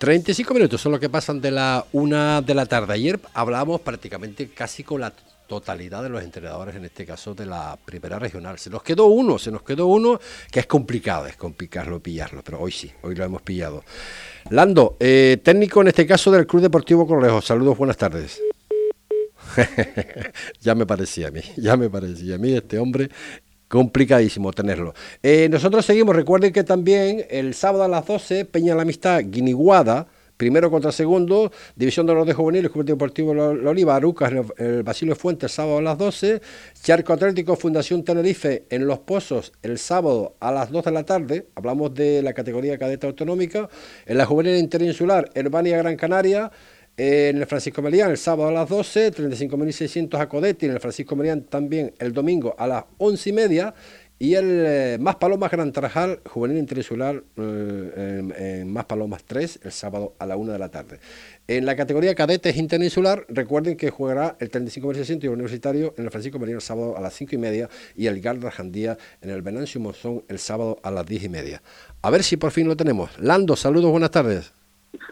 ...35 0.00 0.54
minutos 0.54 0.80
son 0.80 0.92
los 0.92 1.00
que 1.02 1.10
pasan 1.10 1.42
de 1.42 1.50
la 1.50 1.84
una 1.92 2.40
de 2.40 2.54
la 2.54 2.64
tarde. 2.64 2.94
Ayer 2.94 3.20
hablábamos 3.34 3.82
prácticamente 3.82 4.48
casi 4.48 4.82
con 4.82 5.02
la 5.02 5.12
totalidad 5.50 6.00
de 6.04 6.08
los 6.08 6.22
entrenadores, 6.22 6.76
en 6.76 6.84
este 6.84 7.04
caso 7.04 7.34
de 7.34 7.44
la 7.44 7.76
primera 7.84 8.20
regional. 8.20 8.56
Se 8.56 8.70
nos 8.70 8.84
quedó 8.84 9.06
uno, 9.06 9.36
se 9.36 9.50
nos 9.50 9.64
quedó 9.64 9.88
uno 9.88 10.20
que 10.48 10.60
es 10.60 10.66
complicado, 10.66 11.26
es 11.26 11.34
complicarlo 11.34 11.98
pillarlo, 11.98 12.40
pero 12.44 12.60
hoy 12.60 12.70
sí, 12.70 12.88
hoy 13.02 13.16
lo 13.16 13.24
hemos 13.24 13.42
pillado. 13.42 13.82
Lando, 14.50 14.96
eh, 15.00 15.38
técnico 15.42 15.80
en 15.80 15.88
este 15.88 16.06
caso 16.06 16.30
del 16.30 16.46
Club 16.46 16.62
Deportivo 16.62 17.04
Correjo. 17.04 17.42
Saludos, 17.42 17.76
buenas 17.76 17.96
tardes. 17.96 18.40
ya 20.60 20.76
me 20.76 20.86
parecía 20.86 21.26
a 21.26 21.30
mí, 21.32 21.42
ya 21.56 21.76
me 21.76 21.90
parecía 21.90 22.36
a 22.36 22.38
mí 22.38 22.52
este 22.52 22.78
hombre 22.78 23.10
complicadísimo 23.66 24.52
tenerlo. 24.52 24.94
Eh, 25.20 25.48
nosotros 25.50 25.84
seguimos, 25.84 26.14
recuerden 26.14 26.52
que 26.52 26.62
también 26.62 27.26
el 27.28 27.54
sábado 27.54 27.82
a 27.82 27.88
las 27.88 28.06
12, 28.06 28.44
Peña 28.44 28.76
la 28.76 28.82
Amistad, 28.82 29.20
Guiniguada, 29.24 30.06
primero 30.40 30.70
contra 30.70 30.90
segundo, 30.90 31.52
División 31.76 32.06
de 32.06 32.14
los 32.14 32.26
de 32.26 32.32
Juveniles, 32.32 32.70
Club 32.70 32.86
Deportivo 32.86 33.34
La 33.34 33.68
Oliva, 33.68 33.94
Arucas, 33.94 34.32
el, 34.32 34.44
el 34.56 34.82
Basilio 34.82 35.14
Fuentes, 35.14 35.52
sábado 35.52 35.76
a 35.76 35.82
las 35.82 35.98
12, 35.98 36.40
Charco 36.82 37.12
Atlético, 37.12 37.56
Fundación 37.56 38.02
Tenerife, 38.04 38.64
en 38.70 38.86
Los 38.86 39.00
Pozos, 39.00 39.52
el 39.62 39.76
sábado 39.76 40.36
a 40.40 40.50
las 40.50 40.70
2 40.70 40.82
de 40.86 40.90
la 40.92 41.04
tarde, 41.04 41.48
hablamos 41.56 41.92
de 41.92 42.22
la 42.22 42.32
categoría 42.32 42.78
cadeta 42.78 43.06
autonómica, 43.06 43.68
en 44.06 44.16
la 44.16 44.24
Juvenil 44.24 44.56
Interinsular, 44.56 45.28
Herbania 45.34 45.76
Gran 45.76 45.96
Canaria, 45.96 46.50
en 46.96 47.36
el 47.36 47.46
Francisco 47.46 47.82
Melián 47.82 48.10
el 48.10 48.16
sábado 48.16 48.48
a 48.48 48.52
las 48.52 48.68
12, 48.70 49.12
35.600 49.12 50.18
a 50.18 50.26
Codetti, 50.26 50.64
en 50.64 50.72
el 50.72 50.80
Francisco 50.80 51.16
Melián 51.16 51.42
también 51.42 51.92
el 51.98 52.14
domingo 52.14 52.54
a 52.56 52.66
las 52.66 52.84
11 52.96 53.28
y 53.28 53.32
media, 53.34 53.74
y 54.20 54.34
el 54.34 54.64
eh, 54.66 54.98
Más 55.00 55.16
Palomas 55.16 55.50
Gran 55.50 55.72
Tarajal, 55.72 56.20
Juvenil 56.28 56.58
Interinsular, 56.58 57.24
eh, 57.38 58.64
Más 58.66 58.84
Palomas 58.84 59.24
3, 59.24 59.60
el 59.64 59.72
sábado 59.72 60.14
a 60.18 60.26
la 60.26 60.36
1 60.36 60.52
de 60.52 60.58
la 60.58 60.68
tarde. 60.68 61.00
En 61.48 61.64
la 61.64 61.74
categoría 61.74 62.14
cadetes 62.14 62.58
interinsular, 62.58 63.24
recuerden 63.30 63.78
que 63.78 63.88
jugará 63.88 64.36
el 64.38 64.50
35.600 64.50 65.24
y 65.24 65.26
el 65.26 65.32
universitario 65.32 65.94
en 65.96 66.04
el 66.04 66.10
Francisco 66.10 66.38
Merino 66.38 66.58
el 66.58 66.62
sábado 66.62 66.98
a 66.98 67.00
las 67.00 67.14
5 67.14 67.34
y 67.34 67.38
media 67.38 67.70
y 67.96 68.08
el 68.08 68.20
Garda 68.20 68.50
Jandía 68.50 68.98
en 69.22 69.30
el 69.30 69.40
Venancio 69.40 69.80
Monzón 69.80 70.22
el 70.28 70.38
sábado 70.38 70.78
a 70.82 70.90
las 70.90 71.06
10 71.06 71.24
y 71.24 71.28
media. 71.30 71.62
A 72.02 72.10
ver 72.10 72.22
si 72.22 72.36
por 72.36 72.50
fin 72.50 72.68
lo 72.68 72.76
tenemos. 72.76 73.18
Lando, 73.18 73.56
saludos, 73.56 73.90
buenas 73.90 74.10
tardes. 74.10 74.59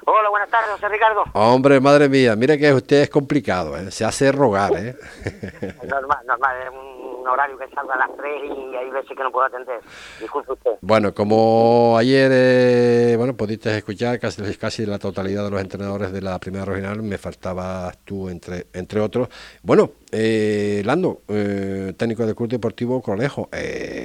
Hola, 0.06 0.28
buenas 0.30 0.50
tardes, 0.50 0.70
José 0.70 0.88
Ricardo. 0.88 1.24
Hombre, 1.34 1.80
madre 1.80 2.08
mía, 2.08 2.34
mire 2.34 2.58
que 2.58 2.72
usted 2.72 3.02
es 3.02 3.10
complicado, 3.10 3.76
¿eh? 3.76 3.90
se 3.90 4.04
hace 4.04 4.32
rogar, 4.32 4.72
¿eh? 4.76 4.96
normal, 5.88 6.18
normal, 6.26 6.56
es 6.62 6.70
un 6.70 7.28
horario 7.28 7.58
que 7.58 7.68
salga 7.68 7.94
a 7.94 7.98
las 7.98 8.16
3 8.16 8.42
y 8.44 8.76
hay 8.76 8.90
veces 8.90 9.16
que 9.16 9.22
no 9.22 9.30
puedo 9.30 9.46
atender. 9.46 9.80
Disculpe 10.20 10.52
usted. 10.52 10.72
Bueno, 10.80 11.14
como 11.14 11.96
ayer, 11.98 12.30
eh, 12.32 13.14
bueno, 13.16 13.36
pudiste 13.36 13.76
escuchar 13.76 14.18
casi, 14.18 14.56
casi 14.56 14.86
la 14.86 14.98
totalidad 14.98 15.44
de 15.44 15.50
los 15.50 15.60
entrenadores 15.60 16.12
de 16.12 16.22
la 16.22 16.38
primera 16.38 16.64
regional, 16.64 17.02
me 17.02 17.18
faltabas 17.18 17.98
tú 18.04 18.28
entre, 18.28 18.66
entre 18.72 19.00
otros. 19.00 19.28
Bueno, 19.62 19.90
eh, 20.10 20.82
Lando, 20.84 21.20
eh, 21.28 21.92
técnico 21.96 22.24
del 22.24 22.34
Club 22.34 22.48
Deportivo 22.48 23.02
Conejo, 23.02 23.48
eh, 23.52 23.97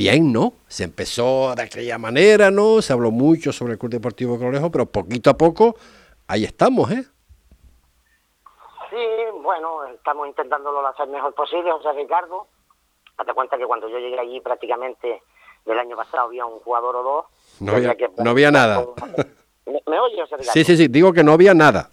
bien, 0.00 0.32
¿no? 0.32 0.54
Se 0.66 0.84
empezó 0.84 1.54
de 1.54 1.64
aquella 1.64 1.98
manera, 1.98 2.50
¿no? 2.50 2.80
Se 2.80 2.94
habló 2.94 3.10
mucho 3.10 3.52
sobre 3.52 3.74
el 3.74 3.78
Club 3.78 3.92
Deportivo 3.92 4.38
Conejo, 4.38 4.70
pero 4.70 4.86
poquito 4.86 5.28
a 5.28 5.34
poco, 5.34 5.76
ahí 6.26 6.44
estamos, 6.44 6.90
¿eh? 6.90 7.04
Sí, 8.88 8.96
bueno, 9.42 9.84
estamos 9.88 10.26
intentándolo 10.26 10.86
hacer 10.86 11.06
mejor 11.08 11.34
posible, 11.34 11.70
José 11.70 11.92
Ricardo. 11.92 12.46
Date 13.18 13.34
cuenta 13.34 13.58
que 13.58 13.66
cuando 13.66 13.90
yo 13.90 13.98
llegué 13.98 14.18
allí 14.18 14.40
prácticamente 14.40 15.22
del 15.66 15.78
año 15.78 15.96
pasado 15.96 16.28
había 16.28 16.46
un 16.46 16.60
jugador 16.60 16.96
o 16.96 17.02
dos. 17.02 17.26
No 17.60 17.72
había, 17.72 17.94
no 18.16 18.30
había 18.30 18.50
nada. 18.50 18.86
¿Me, 19.66 19.82
me 19.86 20.00
oye, 20.00 20.18
José 20.22 20.38
Ricardo? 20.38 20.52
Sí, 20.54 20.64
sí, 20.64 20.78
sí, 20.78 20.88
digo 20.88 21.12
que 21.12 21.22
no 21.22 21.32
había 21.32 21.52
nada. 21.52 21.90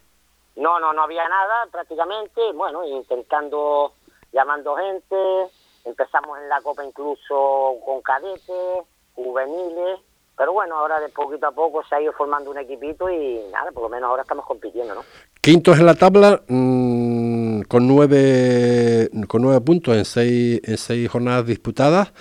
No, 0.56 0.80
no, 0.80 0.94
no 0.94 1.04
había 1.04 1.28
nada 1.28 1.68
prácticamente. 1.70 2.54
Bueno, 2.54 2.86
intentando, 2.86 3.96
llamando 4.32 4.78
gente. 4.78 5.52
Empezamos 5.88 6.38
en 6.40 6.50
la 6.50 6.62
Copa 6.62 6.84
incluso 6.84 7.78
con 7.86 8.02
cadetes, 8.02 8.86
juveniles. 9.16 10.00
Pero 10.38 10.54
bueno, 10.54 10.78
ahora 10.78 11.00
de 11.00 11.10
poquito 11.10 11.48
a 11.48 11.52
poco 11.52 11.84
se 11.88 11.96
ha 11.96 12.02
ido 12.02 12.14
formando 12.14 12.52
un 12.52 12.60
equipito 12.60 13.10
y 13.10 13.42
nada, 13.52 13.72
por 13.72 13.82
lo 13.82 13.90
menos 13.90 14.08
ahora 14.08 14.22
estamos 14.22 14.46
compitiendo, 14.46 14.94
¿no? 14.94 15.02
Quintos 15.42 15.80
en 15.80 15.86
la 15.88 15.96
tabla, 15.96 16.44
mmm, 16.48 17.62
con 17.62 17.88
nueve 17.88 19.10
con 19.28 19.42
nueve 19.42 19.62
puntos 19.62 19.96
en 19.96 20.06
seis, 20.06 20.62
en 20.64 20.78
seis 20.78 21.10
jornadas 21.10 21.48
disputadas. 21.48 22.14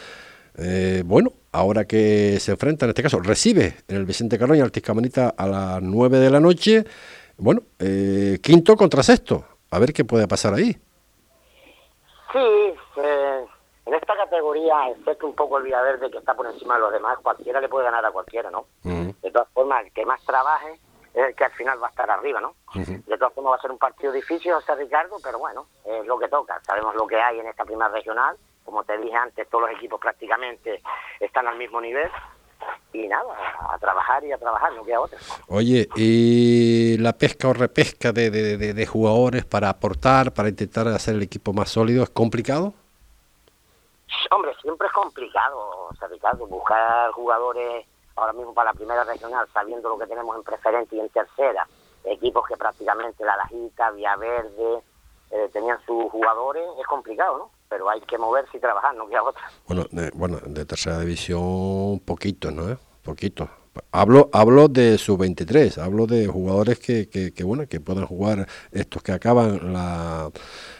Eh, 0.57 1.03
bueno, 1.05 1.33
ahora 1.53 1.85
que 1.85 2.39
se 2.41 2.53
enfrenta, 2.53 2.87
en 2.87 2.91
este 2.91 3.03
caso, 3.03 3.21
recibe 3.21 3.77
en 3.87 3.97
el 3.97 4.07
Vicente 4.07 4.39
Carroña 4.39 4.65
Altiscamanita 4.65 5.35
a 5.37 5.47
las 5.47 5.83
nueve 5.83 6.19
de 6.19 6.31
la 6.31 6.41
noche. 6.41 6.87
Bueno, 7.37 7.61
eh, 7.79 8.39
quinto 8.43 8.77
contra 8.77 9.03
sexto. 9.03 9.45
A 9.71 9.79
ver 9.79 9.93
qué 9.93 10.07
puede 10.07 10.27
pasar 10.27 10.55
ahí. 10.55 10.73
Sí, 12.33 12.39
eh, 12.39 13.36
en 13.87 13.95
esta 13.95 14.17
categoría, 14.17 14.89
excepto 14.91 15.27
un 15.29 15.35
poco 15.35 15.59
el 15.59 15.65
Villaverde 15.65 16.11
que 16.11 16.19
está 16.19 16.35
por 16.35 16.47
encima 16.47 16.75
de 16.75 16.81
los 16.81 16.93
demás, 16.93 17.19
cualquiera 17.23 17.61
le 17.61 17.69
puede 17.69 17.85
ganar 17.85 18.05
a 18.05 18.11
cualquiera, 18.11 18.51
¿no? 18.51 18.67
Uh 18.85 18.91
-huh. 18.91 19.21
De 19.21 19.31
todas 19.31 19.49
formas, 19.55 19.85
el 19.85 19.93
que 19.93 20.05
más 20.05 20.21
trabaje 20.25 20.81
es 21.15 21.29
el 21.29 21.35
que 21.35 21.45
al 21.45 21.53
final 21.53 21.81
va 21.83 21.87
a 21.87 21.91
estar 21.91 22.11
arriba, 22.11 22.41
¿no? 22.41 22.55
Uh 22.75 22.81
-huh. 22.81 23.05
De 23.05 23.17
todas 23.17 23.33
formas 23.33 23.53
va 23.53 23.57
a 23.57 23.61
ser 23.61 23.71
un 23.71 23.79
partido 23.79 24.13
difícil, 24.13 24.53
José 24.53 24.75
Ricardo, 24.75 25.17
pero 25.23 25.39
bueno, 25.39 25.67
es 25.85 26.05
lo 26.07 26.19
que 26.19 26.29
toca. 26.29 26.61
Sabemos 26.65 26.95
lo 26.95 27.07
que 27.07 27.17
hay 27.17 27.39
en 27.39 27.47
esta 27.47 27.65
primera 27.65 27.89
regional. 27.89 28.37
Como 28.65 28.83
te 28.83 28.99
dije 28.99 29.15
antes, 29.15 29.49
todos 29.49 29.69
los 29.69 29.79
equipos 29.79 30.01
prácticamente 30.01 30.83
están 31.21 31.47
al 31.47 31.57
mismo 31.57 31.81
nivel. 31.81 32.11
Y 32.93 33.07
nada, 33.07 33.29
a 33.69 33.79
trabajar 33.79 34.25
y 34.25 34.33
a 34.33 34.39
trabajar, 34.39 34.73
no 34.73 34.83
queda 34.83 35.01
otra. 35.01 35.19
Oye, 35.49 35.87
¿y 35.95 36.97
la 36.99 37.13
pesca 37.13 37.49
o 37.49 37.53
repesca 37.53 38.13
de, 38.13 38.31
de, 38.31 38.57
de, 38.57 38.73
de 38.75 38.87
jugadores 38.87 39.45
para 39.45 39.69
aportar, 39.69 40.33
para 40.33 40.49
intentar 40.49 40.89
hacer 40.89 41.15
el 41.15 41.23
equipo 41.23 41.53
más 41.53 41.69
sólido, 41.69 42.03
es 42.03 42.11
complicado? 42.11 42.73
Hombre, 44.31 44.53
siempre 44.61 44.87
es 44.87 44.93
complicado, 44.93 45.89
José 45.89 46.09
Ricardo, 46.09 46.47
buscar 46.47 47.11
jugadores 47.13 47.87
ahora 48.17 48.33
mismo 48.33 48.55
para 48.55 48.71
la 48.73 48.75
primera 48.75 49.05
regional, 49.05 49.47
sabiendo 49.53 49.89
lo 49.89 49.99
que 49.99 50.07
tenemos 50.07 50.37
en 50.37 50.43
preferente 50.43 50.97
y 50.97 51.01
en 51.01 51.09
tercera, 51.11 51.67
equipos 52.05 52.47
que 52.49 52.57
prácticamente 52.57 53.25
La 53.25 53.37
Lajita, 53.37 53.91
Villaverde, 53.91 54.83
eh, 55.31 55.51
tenían 55.53 55.79
sus 55.87 56.11
jugadores, 56.11 56.65
es 56.81 56.87
complicado, 56.87 57.39
¿no? 57.39 57.51
Pero 57.69 57.91
hay 57.91 58.01
que 58.03 58.17
moverse 58.17 58.57
y 58.57 58.61
trabajar, 58.61 58.95
no 58.95 59.09
queda 59.09 59.23
otra. 59.23 59.43
Bueno, 59.67 59.85
de, 59.91 60.11
bueno, 60.15 60.39
de 60.45 60.65
tercera 60.65 61.01
división, 61.01 62.01
poquito, 62.05 62.51
¿no? 62.51 62.79
Poquito. 63.03 63.49
Hablo, 63.93 64.31
hablo 64.33 64.69
de 64.69 64.97
sub 64.97 65.19
23, 65.21 65.79
hablo 65.79 66.07
de 66.07 66.27
jugadores 66.27 66.79
que, 66.79 67.11
que, 67.11 67.35
que, 67.35 67.45
bueno, 67.45 67.67
que 67.69 67.81
puedan 67.81 68.07
jugar 68.07 68.47
estos 68.71 69.03
que 69.03 69.13
acaban 69.13 69.73
la, 69.73 70.31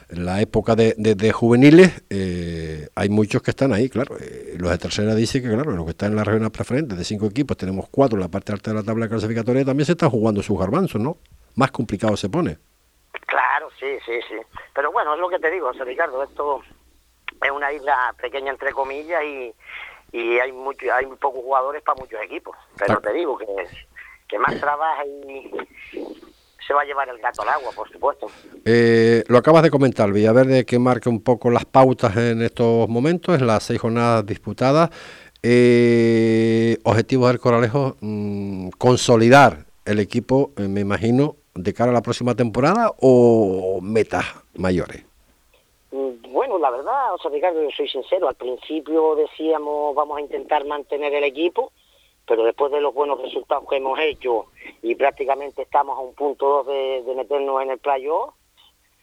la 0.09 0.41
época 0.41 0.75
de, 0.75 0.95
de, 0.97 1.33
juveniles. 1.33 2.05
Eh, 2.11 2.89
hay 2.95 3.09
muchos 3.09 3.43
que 3.43 3.51
están 3.51 3.73
ahí, 3.73 3.89
claro. 3.89 4.17
Eh, 4.19 4.55
los 4.59 4.71
de 4.71 4.79
tercera 4.79 5.15
dicen 5.15 5.43
que, 5.43 5.49
claro, 5.49 5.73
los 5.73 5.85
que 5.85 5.91
están 5.91 6.13
en 6.13 6.17
la 6.17 6.25
región 6.25 6.51
preferente 6.51 6.95
de 6.95 7.05
cinco 7.05 7.27
equipos, 7.27 7.57
tenemos 7.57 7.89
cuatro 7.91 8.17
en 8.17 8.23
la 8.23 8.29
parte 8.29 8.53
alta 8.53 8.71
de 8.71 8.77
la 8.77 8.83
tabla 8.83 9.09
clasificatoria, 9.09 9.65
también 9.65 9.87
se 9.87 9.93
están 9.93 10.11
jugando 10.11 10.43
sus 10.43 10.59
garbanzos, 10.59 11.01
¿no? 11.01 11.19
Más 11.55 11.71
complicado 11.71 12.17
se 12.17 12.29
pone. 12.29 12.59
Claro, 13.27 13.69
sí, 13.79 13.99
sí, 14.05 14.21
sí. 14.29 14.37
Pero 14.75 14.93
bueno, 14.93 15.15
es 15.15 15.21
lo 15.21 15.29
que 15.29 15.39
te 15.39 15.51
digo, 15.51 15.69
José 15.69 15.85
Ricardo, 15.85 16.23
esto 16.23 16.61
es 17.43 17.51
una 17.51 17.73
isla 17.73 18.15
pequeña 18.21 18.53
entre 18.53 18.73
comillas 18.73 19.23
y 19.25 19.53
y 20.13 20.39
hay 20.39 20.53
mucho, 20.53 20.87
hay 20.95 21.07
muy 21.07 21.17
pocos 21.17 21.43
jugadores 21.43 21.83
para 21.83 22.01
muchos 22.01 22.21
equipos. 22.23 22.57
Pero 22.79 23.01
te 23.01 23.13
digo 23.13 23.37
que, 23.37 23.47
que 24.29 24.39
más 24.39 24.59
trabaja 24.59 25.05
y 25.05 25.51
se 26.67 26.75
va 26.75 26.83
a 26.83 26.85
llevar 26.85 27.09
el 27.09 27.19
gato 27.19 27.43
al 27.43 27.49
agua, 27.49 27.71
por 27.75 27.91
supuesto. 27.91 28.27
Eh, 28.65 29.23
lo 29.29 29.39
acabas 29.39 29.63
de 29.63 29.71
comentar, 29.71 30.11
Villaverde, 30.13 30.65
que 30.65 30.79
marca 30.79 31.09
un 31.09 31.23
poco 31.23 31.51
las 31.51 31.65
pautas 31.65 32.17
en 32.17 32.43
estos 32.43 32.89
momentos, 32.89 33.39
en 33.39 33.47
las 33.47 33.63
seis 33.63 33.81
jornadas 33.81 34.27
disputadas. 34.27 34.91
Eh, 35.43 36.79
objetivos 36.83 37.29
del 37.29 37.39
Coralejo, 37.39 37.97
mm, 38.01 38.71
consolidar 38.79 39.67
el 39.85 40.01
equipo, 40.01 40.51
eh, 40.57 40.63
me 40.63 40.81
imagino, 40.81 41.37
de 41.55 41.73
cara 41.73 41.91
a 41.91 41.95
la 41.95 42.03
próxima 42.03 42.35
temporada 42.35 42.93
o 43.01 43.81
metas 43.81 44.25
mayores. 44.55 45.05
Bueno, 45.91 46.59
la 46.59 46.71
verdad, 46.71 47.15
o 47.15 47.19
sea, 47.19 47.31
Ricardo, 47.31 47.63
yo 47.63 47.71
soy 47.75 47.89
sincero, 47.89 48.29
al 48.29 48.35
principio 48.35 49.15
decíamos 49.15 49.95
vamos 49.95 50.19
a 50.19 50.21
intentar 50.21 50.67
mantener 50.67 51.15
el 51.15 51.25
equipo, 51.25 51.73
pero 52.27 52.45
después 52.45 52.73
de 52.73 52.81
los 52.81 52.93
buenos 52.93 53.21
resultados 53.21 53.69
que 53.69 53.77
hemos 53.77 53.99
hecho 54.01 54.47
y 54.83 54.95
prácticamente 54.95 55.63
estamos 55.63 55.97
a 55.97 56.01
un 56.01 56.15
punto 56.15 56.47
dos 56.47 56.67
de, 56.67 57.15
meternos 57.15 57.63
en 57.63 57.71
el 57.71 57.79
playoff, 57.79 58.35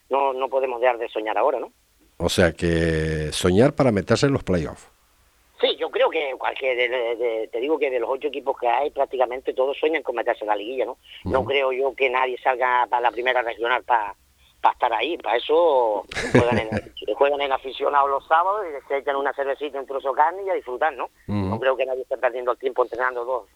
no, 0.09 0.33
no 0.33 0.49
podemos 0.49 0.81
dejar 0.81 0.97
de 0.97 1.09
soñar 1.09 1.37
ahora, 1.37 1.59
¿no? 1.59 1.71
O 2.17 2.29
sea 2.29 2.51
que 2.51 3.31
soñar 3.31 3.73
para 3.73 3.91
meterse 3.91 4.27
en 4.27 4.33
los 4.33 4.43
playoffs. 4.43 4.89
Sí, 5.59 5.77
yo 5.79 5.89
creo 5.89 6.09
que 6.09 6.35
cualquier, 6.37 7.49
te 7.49 7.59
digo 7.59 7.79
que 7.79 7.89
de 7.89 7.99
los 7.99 8.09
ocho 8.09 8.27
equipos 8.27 8.57
que 8.59 8.67
hay, 8.67 8.91
prácticamente 8.91 9.53
todos 9.53 9.77
sueñan 9.77 10.03
con 10.03 10.15
meterse 10.15 10.43
en 10.43 10.49
la 10.49 10.57
liguilla, 10.57 10.85
¿no? 10.85 10.97
No 11.23 11.45
creo 11.45 11.71
yo 11.71 11.95
que 11.95 12.09
nadie 12.09 12.37
salga 12.43 12.85
para 12.89 13.03
la 13.03 13.11
primera 13.11 13.41
regional 13.41 13.83
para 13.83 14.13
para 14.63 14.73
estar 14.73 14.93
ahí. 14.93 15.17
Para 15.17 15.35
eso 15.35 16.05
juegan 16.31 16.57
en, 16.57 16.69
juegan 17.17 17.41
en 17.41 17.51
aficionados 17.51 18.09
los 18.09 18.25
sábados 18.25 18.65
y 18.65 18.87
se 18.87 18.97
echan 18.97 19.17
una 19.17 19.33
cervecita, 19.33 19.77
un 19.77 19.85
trozo 19.85 20.11
de 20.11 20.15
carne 20.15 20.43
y 20.43 20.49
a 20.49 20.53
disfrutar, 20.53 20.93
¿no? 20.93 21.09
No 21.27 21.59
creo 21.59 21.75
que 21.75 21.85
nadie 21.85 22.03
esté 22.03 22.17
perdiendo 22.17 22.53
el 22.53 22.57
tiempo 22.57 22.83
entrenando 22.83 23.25
dos, 23.25 23.49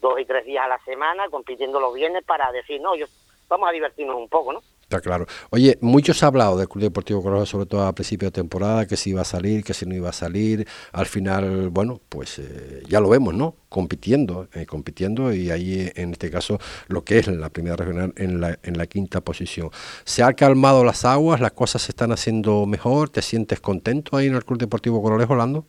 dos 0.00 0.18
y 0.18 0.24
tres 0.24 0.46
días 0.46 0.64
a 0.64 0.68
la 0.68 0.78
semana, 0.84 1.28
compitiendo 1.28 1.78
los 1.78 1.92
viernes 1.92 2.24
para 2.24 2.50
decir, 2.52 2.80
no, 2.80 2.96
yo 2.96 3.06
vamos 3.48 3.68
a 3.68 3.72
divertirnos 3.72 4.16
un 4.16 4.30
poco, 4.30 4.54
¿no? 4.54 4.62
Está 4.86 5.00
claro. 5.00 5.26
Oye, 5.50 5.76
muchos 5.80 6.22
ha 6.22 6.28
hablado 6.28 6.56
del 6.56 6.68
Club 6.68 6.84
Deportivo 6.84 7.20
Corujo, 7.20 7.44
sobre 7.44 7.66
todo 7.66 7.84
a 7.84 7.92
principio 7.92 8.28
de 8.28 8.32
temporada, 8.32 8.86
que 8.86 8.96
si 8.96 9.10
iba 9.10 9.22
a 9.22 9.24
salir, 9.24 9.64
que 9.64 9.74
si 9.74 9.84
no 9.84 9.96
iba 9.96 10.10
a 10.10 10.12
salir. 10.12 10.64
Al 10.92 11.06
final, 11.06 11.70
bueno, 11.70 12.00
pues 12.08 12.38
eh, 12.38 12.84
ya 12.88 13.00
lo 13.00 13.08
vemos, 13.08 13.34
¿no? 13.34 13.56
Compitiendo, 13.68 14.46
eh, 14.54 14.64
compitiendo 14.64 15.32
y 15.32 15.50
ahí 15.50 15.90
en 15.96 16.12
este 16.12 16.30
caso 16.30 16.60
lo 16.86 17.02
que 17.02 17.18
es 17.18 17.26
la 17.26 17.50
primera 17.50 17.74
regional 17.74 18.12
en 18.16 18.40
la, 18.40 18.60
en 18.62 18.78
la 18.78 18.86
quinta 18.86 19.20
posición. 19.22 19.70
¿Se 20.04 20.22
han 20.22 20.34
calmado 20.34 20.84
las 20.84 21.04
aguas? 21.04 21.40
¿Las 21.40 21.50
cosas 21.50 21.82
se 21.82 21.90
están 21.90 22.12
haciendo 22.12 22.64
mejor? 22.64 23.08
¿Te 23.08 23.22
sientes 23.22 23.58
contento 23.58 24.16
ahí 24.16 24.28
en 24.28 24.36
el 24.36 24.44
Club 24.44 24.60
Deportivo 24.60 25.02
Corolejo, 25.02 25.32
Orlando? 25.32 25.64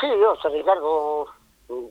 Sí, 0.00 0.08
yo, 0.08 0.34
Ricardo, 0.50 1.26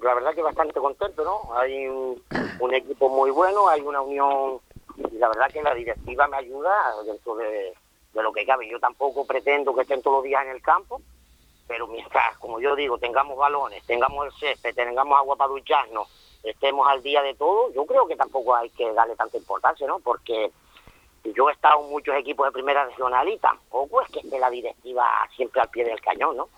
la 0.04 0.14
verdad 0.14 0.36
que 0.36 0.42
bastante 0.42 0.78
contento, 0.78 1.24
¿no? 1.24 1.56
Hay 1.56 1.88
un 1.88 2.74
equipo 2.74 3.08
muy 3.08 3.32
bueno, 3.32 3.70
hay 3.70 3.80
una 3.80 4.02
unión 4.02 4.60
y 4.98 5.18
la 5.18 5.28
verdad 5.28 5.52
que 5.52 5.62
la 5.62 5.74
directiva 5.74 6.28
me 6.28 6.38
ayuda 6.38 6.72
dentro 7.06 7.36
de, 7.36 7.74
lo 8.14 8.32
que 8.32 8.46
cabe. 8.46 8.70
Yo 8.70 8.80
tampoco 8.80 9.26
pretendo 9.26 9.74
que 9.74 9.82
estén 9.82 10.02
todos 10.02 10.18
los 10.18 10.24
días 10.24 10.44
en 10.46 10.52
el 10.52 10.62
campo, 10.62 11.02
pero 11.68 11.88
mientras, 11.88 12.38
como 12.38 12.60
yo 12.60 12.76
digo, 12.76 12.98
tengamos 12.98 13.38
balones, 13.38 13.84
tengamos 13.86 14.26
el 14.26 14.34
césped, 14.34 14.76
tengamos 14.76 15.18
agua 15.18 15.36
para 15.36 15.50
ducharnos, 15.50 16.08
estemos 16.44 16.88
al 16.88 17.02
día 17.02 17.22
de 17.22 17.34
todo, 17.36 17.72
yo 17.74 17.86
creo 17.86 18.08
que 18.08 18.16
tampoco 18.16 18.56
hay 18.56 18.70
que 18.70 18.92
darle 18.94 19.16
tanta 19.16 19.38
importancia, 19.38 19.88
¿no? 19.88 20.00
Porque 20.00 20.52
yo 21.24 21.50
he 21.50 21.54
estado 21.54 21.84
en 21.84 21.90
muchos 21.90 22.16
equipos 22.16 22.46
de 22.46 22.52
primera 22.52 22.86
regional 22.86 23.28
y 23.30 23.38
tampoco 23.38 24.02
es 24.02 24.10
que 24.10 24.20
esté 24.20 24.38
la 24.38 24.50
directiva 24.50 25.08
siempre 25.36 25.62
al 25.62 25.70
pie 25.70 25.86
del 25.86 26.02
cañón, 26.02 26.36
¿no? 26.36 26.50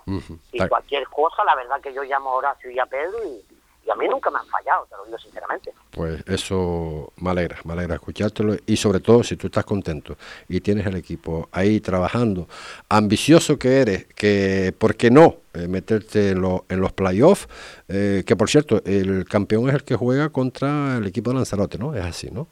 Y 0.51 0.67
cualquier 0.67 1.07
cosa, 1.07 1.43
la 1.43 1.55
verdad 1.55 1.79
que 1.81 1.93
yo 1.93 2.03
llamo 2.03 2.31
a 2.31 2.35
Horacio 2.35 2.71
y 2.71 2.79
a 2.79 2.85
Pedro 2.85 3.23
y 3.23 3.54
y 3.85 3.91
a 3.91 3.95
mí 3.95 4.07
nunca 4.07 4.31
me 4.31 4.39
han 4.39 4.47
fallado, 4.47 4.87
te 4.89 4.95
lo 4.95 5.05
digo 5.05 5.17
sinceramente. 5.19 5.71
Pues 5.91 6.23
eso 6.27 7.13
me 7.17 7.29
alegra, 7.29 7.57
me 7.63 7.73
alegra 7.73 7.95
escuchártelo 7.95 8.55
y 8.65 8.77
sobre 8.77 8.99
todo 8.99 9.23
si 9.23 9.37
tú 9.37 9.47
estás 9.47 9.63
contento 9.63 10.17
y 10.49 10.59
tienes 10.61 10.85
el 10.87 10.95
equipo 10.95 11.47
ahí 11.51 11.79
trabajando, 11.79 12.47
ambicioso 12.89 13.59
que 13.59 13.81
eres, 13.81 14.05
que 14.15 14.73
por 14.77 14.95
qué 14.95 15.11
no 15.11 15.37
eh, 15.53 15.67
meterte 15.67 16.31
en, 16.31 16.43
en 16.69 16.81
los 16.81 16.93
playoffs, 16.93 17.47
eh, 17.87 18.23
que 18.25 18.35
por 18.35 18.49
cierto, 18.49 18.81
el 18.85 19.25
campeón 19.25 19.69
es 19.69 19.75
el 19.75 19.83
que 19.83 19.95
juega 19.95 20.29
contra 20.29 20.97
el 20.97 21.05
equipo 21.05 21.29
de 21.29 21.35
Lanzarote, 21.37 21.77
¿no? 21.77 21.93
Es 21.93 22.03
así, 22.03 22.31
¿no? 22.31 22.47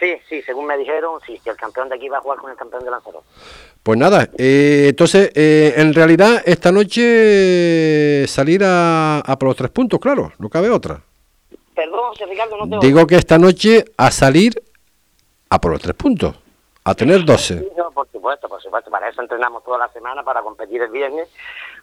Sí, 0.00 0.16
sí, 0.30 0.40
según 0.42 0.66
me 0.66 0.78
dijeron, 0.78 1.20
sí, 1.26 1.38
que 1.44 1.50
el 1.50 1.56
campeón 1.56 1.90
de 1.90 1.96
aquí 1.96 2.08
va 2.08 2.18
a 2.18 2.20
jugar 2.22 2.38
con 2.38 2.50
el 2.50 2.56
campeón 2.56 2.82
de 2.82 2.90
Lanzarote. 2.90 3.26
Pues 3.82 3.98
nada, 3.98 4.30
eh, 4.38 4.86
entonces, 4.88 5.30
eh, 5.34 5.74
en 5.76 5.92
realidad, 5.92 6.42
esta 6.46 6.72
noche 6.72 8.26
salir 8.26 8.64
a, 8.64 9.18
a 9.18 9.38
por 9.38 9.48
los 9.48 9.56
tres 9.56 9.70
puntos, 9.70 10.00
claro, 10.00 10.32
no 10.38 10.48
cabe 10.48 10.70
otra. 10.70 11.02
Perdón, 11.74 12.14
Ricardo, 12.26 12.56
no 12.64 12.80
te 12.80 12.86
Digo 12.86 13.06
que 13.06 13.16
esta 13.16 13.38
noche 13.38 13.84
a 13.98 14.10
salir 14.10 14.62
a 15.50 15.60
por 15.60 15.72
los 15.72 15.82
tres 15.82 15.94
puntos, 15.94 16.34
a 16.84 16.94
tener 16.94 17.22
12. 17.24 17.58
Sí, 17.58 17.68
por 17.92 18.08
supuesto, 18.10 18.48
por 18.48 18.62
supuesto, 18.62 18.90
para 18.90 19.08
eso 19.08 19.20
entrenamos 19.20 19.62
toda 19.64 19.78
la 19.78 19.88
semana, 19.88 20.22
para 20.22 20.40
competir 20.40 20.80
el 20.80 20.90
viernes. 20.90 21.28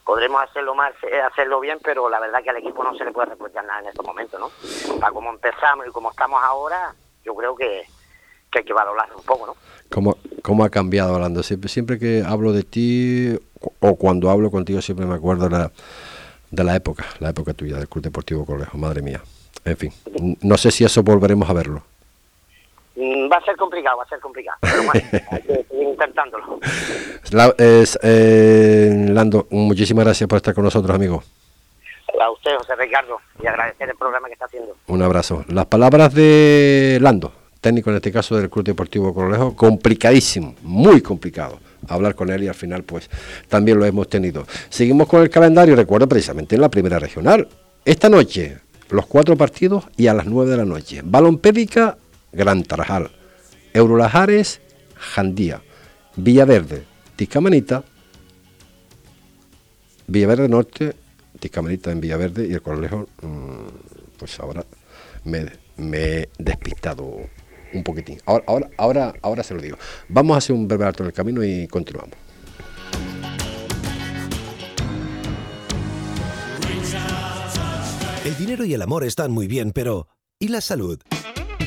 Podremos 0.04 0.42
hacerlo 0.42 0.74
más, 0.74 0.94
eh, 1.04 1.22
hacerlo 1.22 1.60
bien, 1.60 1.78
pero 1.84 2.10
la 2.10 2.20
verdad 2.20 2.42
que 2.42 2.50
al 2.50 2.58
equipo 2.58 2.84
no 2.84 2.96
se 2.96 3.06
le 3.06 3.12
puede 3.12 3.30
reprochar 3.30 3.66
nada 3.66 3.82
en 3.82 3.88
estos 3.88 4.06
momentos, 4.06 4.40
¿no? 4.40 4.50
Para 5.00 5.12
como 5.12 5.30
empezamos 5.30 5.86
y 5.86 5.92
como 5.92 6.10
estamos 6.10 6.42
ahora, 6.44 6.96
yo 7.24 7.36
creo 7.36 7.56
que 7.56 7.84
que 8.52 8.60
hay 8.60 8.66
que 8.66 8.74
valorar 8.74 9.10
un 9.16 9.24
poco, 9.24 9.48
¿no? 9.48 9.56
¿Cómo, 9.90 10.18
cómo 10.42 10.64
ha 10.64 10.70
cambiado 10.70 11.16
hablando? 11.16 11.44
Siempre, 11.44 11.70
siempre 11.70 12.00
que 12.00 12.24
hablo 12.26 12.52
de 12.52 12.64
ti 12.64 13.38
o 13.80 13.96
cuando 13.96 14.30
hablo 14.30 14.52
contigo 14.52 14.82
siempre 14.82 15.06
me 15.06 15.16
acuerdo 15.16 15.50
de 15.50 15.58
la, 15.58 15.72
de 16.52 16.64
la 16.64 16.76
época, 16.76 17.06
la 17.20 17.30
época 17.30 17.54
tuya 17.54 17.78
del 17.78 17.88
Club 17.88 18.04
Deportivo 18.04 18.46
Colegio, 18.46 18.78
madre 18.80 19.02
mía. 19.02 19.22
En 19.66 19.78
fin, 19.78 19.92
no 20.42 20.58
sé 20.58 20.72
si 20.72 20.84
eso 20.84 21.04
volveremos 21.04 21.50
a 21.50 21.54
verlo. 21.54 21.84
Mm, 22.96 23.32
va 23.32 23.38
a 23.38 23.46
ser 23.46 23.56
complicado, 23.56 23.98
va 23.98 24.04
a 24.04 24.08
ser 24.08 24.20
complicado, 24.20 24.58
pero 24.62 24.84
bueno, 24.84 25.02
hay 25.32 25.42
que 25.42 25.66
seguir 25.70 25.88
intentándolo. 25.90 26.60
Eh, 27.58 29.06
Lando, 29.10 29.48
muchísimas 29.52 30.06
gracias 30.06 30.28
por 30.28 30.38
estar 30.38 30.54
con 30.54 30.64
nosotros, 30.64 30.96
amigo. 30.96 31.24
A 32.20 32.32
usted, 32.32 32.56
José 32.58 32.76
Ricardo, 32.76 33.20
y 33.42 33.46
agradecer 33.46 33.90
el 33.90 33.98
programa 33.98 34.28
que 34.28 34.34
está 34.34 34.46
haciendo. 34.46 34.76
Un 34.88 35.02
abrazo. 35.02 35.46
Las 35.50 35.66
palabras 35.68 36.14
de 36.14 36.98
Lando 37.02 37.32
técnico 37.68 37.90
en 37.90 37.98
este 37.98 38.14
caso 38.14 38.38
del 38.38 38.50
Club 38.50 38.64
Deportivo 38.64 39.14
Corolejo, 39.14 39.54
complicadísimo, 39.54 40.56
muy 40.64 41.02
complicado 41.02 41.60
hablar 41.90 42.16
con 42.16 42.30
él 42.30 42.44
y 42.44 42.48
al 42.48 42.56
final 42.56 42.84
pues 42.84 43.10
también 43.50 43.78
lo 43.78 43.84
hemos 43.84 44.08
tenido. 44.08 44.48
Seguimos 44.70 45.06
con 45.10 45.22
el 45.22 45.30
calendario, 45.30 45.76
recuerdo 45.76 46.08
precisamente 46.08 46.56
en 46.56 46.62
la 46.62 46.70
primera 46.70 46.98
regional. 46.98 47.46
Esta 47.84 48.08
noche 48.08 48.60
los 48.90 49.06
cuatro 49.06 49.36
partidos 49.36 49.84
y 49.98 50.08
a 50.08 50.14
las 50.14 50.26
nueve 50.26 50.52
de 50.52 50.58
la 50.58 50.64
noche. 50.64 51.02
Balompédica, 51.04 51.98
Gran 52.32 52.64
Tarajal. 52.64 53.12
Eurolajares, 53.74 54.62
Jandía. 54.96 55.62
Villaverde, 56.16 56.84
Tiscamanita. 57.18 57.84
Villaverde 60.08 60.48
Norte, 60.48 60.96
Tiscamanita 61.38 61.92
en 61.92 62.00
Villaverde 62.00 62.48
y 62.48 62.54
el 62.54 62.62
Corolejo, 62.62 63.10
mm, 63.22 64.18
pues 64.18 64.40
ahora 64.40 64.64
me, 65.26 65.48
me 65.76 65.98
he 65.98 66.30
despistado 66.38 67.28
un 67.74 67.84
poquitín. 67.84 68.20
Ahora, 68.26 68.70
ahora, 68.78 69.14
ahora, 69.22 69.44
se 69.44 69.54
lo 69.54 69.62
digo. 69.62 69.78
Vamos 70.10 70.36
a 70.36 70.38
hacer 70.40 70.56
un 70.56 70.68
breve 70.68 70.86
alto 70.86 71.04
en 71.04 71.08
el 71.08 71.14
camino 71.14 71.44
y 71.44 71.68
continuamos. 71.68 72.18
El 78.26 78.38
dinero 78.38 78.66
y 78.66 78.74
el 78.74 78.82
amor 78.82 79.06
están 79.06 79.32
muy 79.32 79.48
bien, 79.48 79.72
pero 79.72 80.10
¿y 80.38 80.50
la 80.50 80.60
salud? 80.60 81.00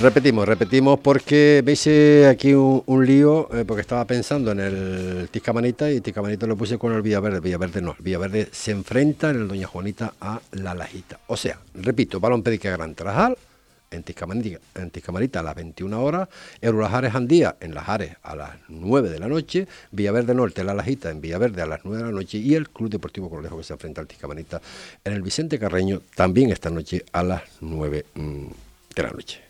Repetimos, 0.00 0.46
repetimos 0.46 0.98
porque 0.98 1.62
me 1.64 1.72
hice 1.72 2.26
aquí 2.26 2.52
un, 2.52 3.06
lío 3.06 3.48
eh, 3.54 3.64
porque 3.64 3.80
estaba 3.80 4.04
pensando 4.04 4.50
en 4.50 4.60
el 4.60 5.28
Tiscamanita 5.30 5.90
y 5.90 6.00
Tiscamanita 6.00 6.46
lo 6.46 6.56
puse 6.56 6.76
con 6.78 6.92
el 6.92 7.00
Villaverde. 7.00 7.40
Villaverde 7.40 7.80
no, 7.80 7.94
el 7.96 8.04
Villaverde 8.04 8.48
se 8.52 8.72
enfrenta 8.72 9.30
en 9.30 9.36
el 9.36 9.48
Doña 9.48 9.66
Juanita 9.66 10.14
a 10.20 10.40
la 10.52 10.74
Lajita. 10.74 11.20
O 11.28 11.36
sea, 11.36 11.58
repito, 11.74 12.20
Balón 12.20 12.42
Pedica 12.42 12.70
Gran 12.70 12.94
Trajal 12.94 13.38
en 13.90 14.02
Tiscamanita, 14.02 14.58
en 14.74 14.90
Tiscamanita 14.90 15.40
a 15.40 15.42
las 15.44 15.54
21 15.54 16.02
horas, 16.02 16.28
Eurolajares 16.60 17.14
Andía 17.14 17.56
en 17.60 17.72
Lajares 17.72 18.16
a 18.22 18.34
las 18.34 18.50
9 18.68 19.08
de 19.08 19.20
la 19.20 19.28
noche, 19.28 19.68
Villaverde 19.92 20.34
Norte, 20.34 20.64
La 20.64 20.74
Lajita 20.74 21.10
en 21.10 21.20
Villaverde 21.20 21.62
a 21.62 21.66
las 21.66 21.80
9 21.84 21.98
de 21.98 22.04
la 22.04 22.14
noche 22.14 22.38
y 22.38 22.54
el 22.54 22.68
Club 22.68 22.90
Deportivo 22.90 23.30
Corlejo 23.30 23.56
que 23.56 23.64
se 23.64 23.72
enfrenta 23.72 24.00
al 24.00 24.08
Tiscamanita 24.08 24.60
en 25.04 25.12
el 25.12 25.22
Vicente 25.22 25.58
Carreño 25.58 26.02
también 26.14 26.50
esta 26.50 26.68
noche 26.68 27.04
a 27.12 27.22
las 27.22 27.42
9 27.60 28.04
mm, 28.14 28.46
de 28.96 29.02
la 29.02 29.10
noche. 29.10 29.43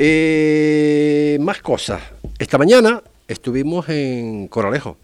Eh, 0.00 1.38
más 1.40 1.60
cosas. 1.60 2.00
Esta 2.38 2.56
mañana 2.56 3.02
estuvimos 3.26 3.88
en 3.88 4.46
Coralejo. 4.46 4.96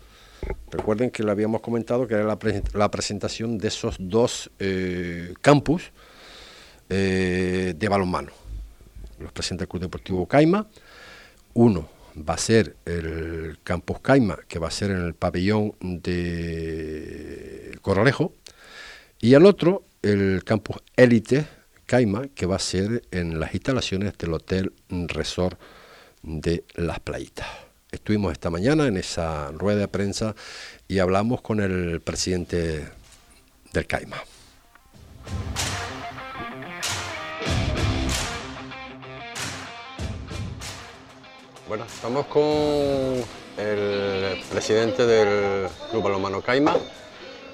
Recuerden 0.71 1.11
que 1.11 1.25
le 1.25 1.33
habíamos 1.33 1.63
comentado 1.63 2.07
que 2.07 2.15
era 2.15 2.23
la, 2.23 2.39
la 2.75 2.91
presentación 2.93 3.59
de 3.59 3.69
esos 3.69 3.97
dos 3.99 4.53
eh, 4.61 5.35
campus 5.41 5.91
eh, 6.89 7.75
de 7.77 7.89
balonmano. 7.89 8.31
Los 9.19 9.33
presenta 9.33 9.65
el 9.65 9.69
Club 9.69 9.83
Deportivo 9.83 10.27
Caima. 10.27 10.69
Uno 11.55 11.89
va 12.17 12.35
a 12.35 12.39
ser 12.39 12.77
el 12.85 13.59
campus 13.65 13.99
Caima, 13.99 14.39
que 14.47 14.61
va 14.61 14.69
a 14.69 14.71
ser 14.71 14.93
en 14.93 15.05
el 15.05 15.15
pabellón 15.15 15.75
de 15.81 17.77
Coralejo. 17.83 18.33
Y 19.19 19.35
el 19.35 19.45
otro, 19.45 19.83
el 20.03 20.45
campus 20.45 20.77
Élite 20.97 21.47
Caima, 21.87 22.29
que 22.35 22.47
va 22.47 22.57
a 22.57 22.61
ser 22.61 23.03
en 23.11 23.39
las 23.41 23.55
instalaciones 23.55 24.17
del 24.19 24.33
Hotel 24.33 24.73
Resort 24.89 25.61
de 26.23 26.65
Las 26.75 27.01
Playitas. 27.01 27.47
Estuvimos 27.91 28.33
esta 28.33 28.51
mañana 28.51 28.87
en 28.87 28.97
esa 28.97 29.53
rueda 29.53 29.81
de 29.81 29.89
prensa 29.89 30.35
y 30.89 30.99
hablamos 30.99 31.43
con 31.43 31.61
el 31.61 32.01
presidente 32.01 32.89
del 33.73 33.87
Caima. 33.87 34.17
Bueno, 41.69 41.85
estamos 41.85 42.27
con 42.27 42.43
el 43.59 44.43
presidente 44.51 45.07
del 45.07 45.69
Club 45.91 46.03
Balonmano 46.03 46.43
Caima, 46.43 46.77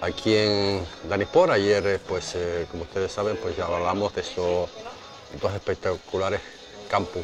aquí 0.00 0.36
en 0.36 0.86
Danispor. 1.08 1.50
Ayer, 1.50 1.86
eh, 1.86 1.98
pues, 1.98 2.34
eh, 2.34 2.66
como 2.70 2.84
ustedes 2.84 3.12
saben, 3.12 3.36
pues 3.36 3.56
ya 3.56 3.66
hablamos 3.66 4.14
de 4.14 4.22
esos 4.22 4.68
dos 5.40 5.54
espectaculares 5.54 6.40
campus 6.90 7.22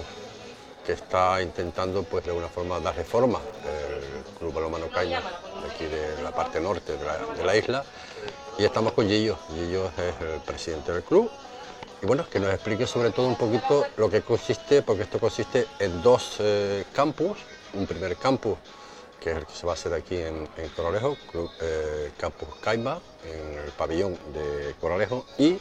que 0.85 0.93
está 0.93 1.43
intentando, 1.43 2.03
pues, 2.05 2.25
de 2.25 2.31
alguna 2.31 2.49
forma 2.49 2.79
dar 2.79 2.95
reforma 2.95 3.41
el 3.65 4.39
Club 4.39 4.55
Balonmano 4.55 4.89
Caima, 4.89 5.21
de 5.21 5.71
aquí 5.75 5.85
de 5.85 6.23
la 6.23 6.31
parte 6.31 6.61
norte 6.61 6.97
de 6.97 7.05
la, 7.05 7.19
de 7.35 7.45
la 7.45 7.57
isla. 7.57 7.85
Y 8.59 8.65
estamos 8.65 8.93
con 8.93 9.09
Gillo. 9.09 9.37
Gillo 9.55 9.87
es 9.87 10.21
el 10.21 10.41
presidente 10.41 10.93
del 10.93 11.03
club. 11.03 11.31
Y 12.03 12.07
bueno, 12.07 12.27
que 12.31 12.39
nos 12.39 12.53
explique 12.53 12.87
sobre 12.87 13.11
todo 13.11 13.27
un 13.27 13.37
poquito 13.37 13.87
lo 13.97 14.09
que 14.09 14.23
consiste, 14.23 14.83
porque 14.83 15.03
esto 15.03 15.19
consiste 15.19 15.67
en 15.79 16.03
dos 16.03 16.37
eh, 16.39 16.85
campus. 16.93 17.39
Un 17.75 17.87
primer 17.87 18.17
campus, 18.17 18.57
que 19.21 19.31
es 19.31 19.37
el 19.39 19.47
que 19.47 19.55
se 19.55 19.67
va 19.67 19.73
a 19.73 19.75
hacer 19.75 19.93
aquí 19.95 20.17
en, 20.17 20.49
en 20.57 20.69
Coralejo, 20.77 21.17
Club, 21.31 21.51
eh, 21.61 22.11
Campus 22.19 22.49
Caima, 22.61 23.01
en 23.25 23.59
el 23.65 23.71
pabellón 23.73 24.17
de 24.33 24.75
Coralejo, 24.81 25.27
y 25.39 25.59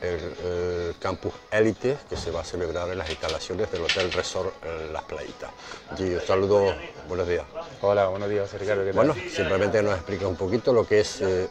el, 0.00 0.94
Campus 1.00 1.32
Élite, 1.50 1.96
que 2.08 2.16
se 2.16 2.30
va 2.30 2.40
a 2.40 2.44
celebrar 2.44 2.88
en 2.90 2.98
las 2.98 3.10
instalaciones 3.10 3.70
del 3.72 3.82
Hotel 3.82 4.12
Resort 4.12 4.52
Las 4.92 5.02
Playitas. 5.04 5.50
Gillo, 5.96 6.20
saludos, 6.20 6.74
buenos 7.08 7.26
días. 7.26 7.44
Hola, 7.80 8.06
buenos 8.08 8.28
días, 8.28 8.52
Ricardo. 8.52 8.84
¿qué 8.84 8.92
tal? 8.92 9.06
Bueno, 9.06 9.14
simplemente 9.34 9.82
nos 9.82 9.94
explica 9.94 10.26
un 10.28 10.36
poquito 10.36 10.72
lo 10.72 10.86
que 10.86 11.00
es 11.00 11.20
eh, 11.20 11.48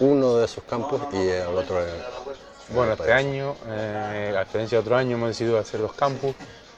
uno 0.00 0.36
de 0.36 0.46
esos 0.46 0.64
campus 0.64 1.00
y 1.12 1.28
el 1.28 1.46
otro. 1.56 1.80
eh, 1.82 1.88
Bueno, 2.70 2.92
este 2.94 3.12
año, 3.12 3.54
eh, 3.68 4.34
a 4.36 4.44
diferencia 4.44 4.78
de 4.78 4.80
otro 4.82 4.96
año, 4.96 5.16
hemos 5.16 5.28
decidido 5.28 5.58
hacer 5.58 5.80
dos 5.80 5.92
campus. 5.92 6.34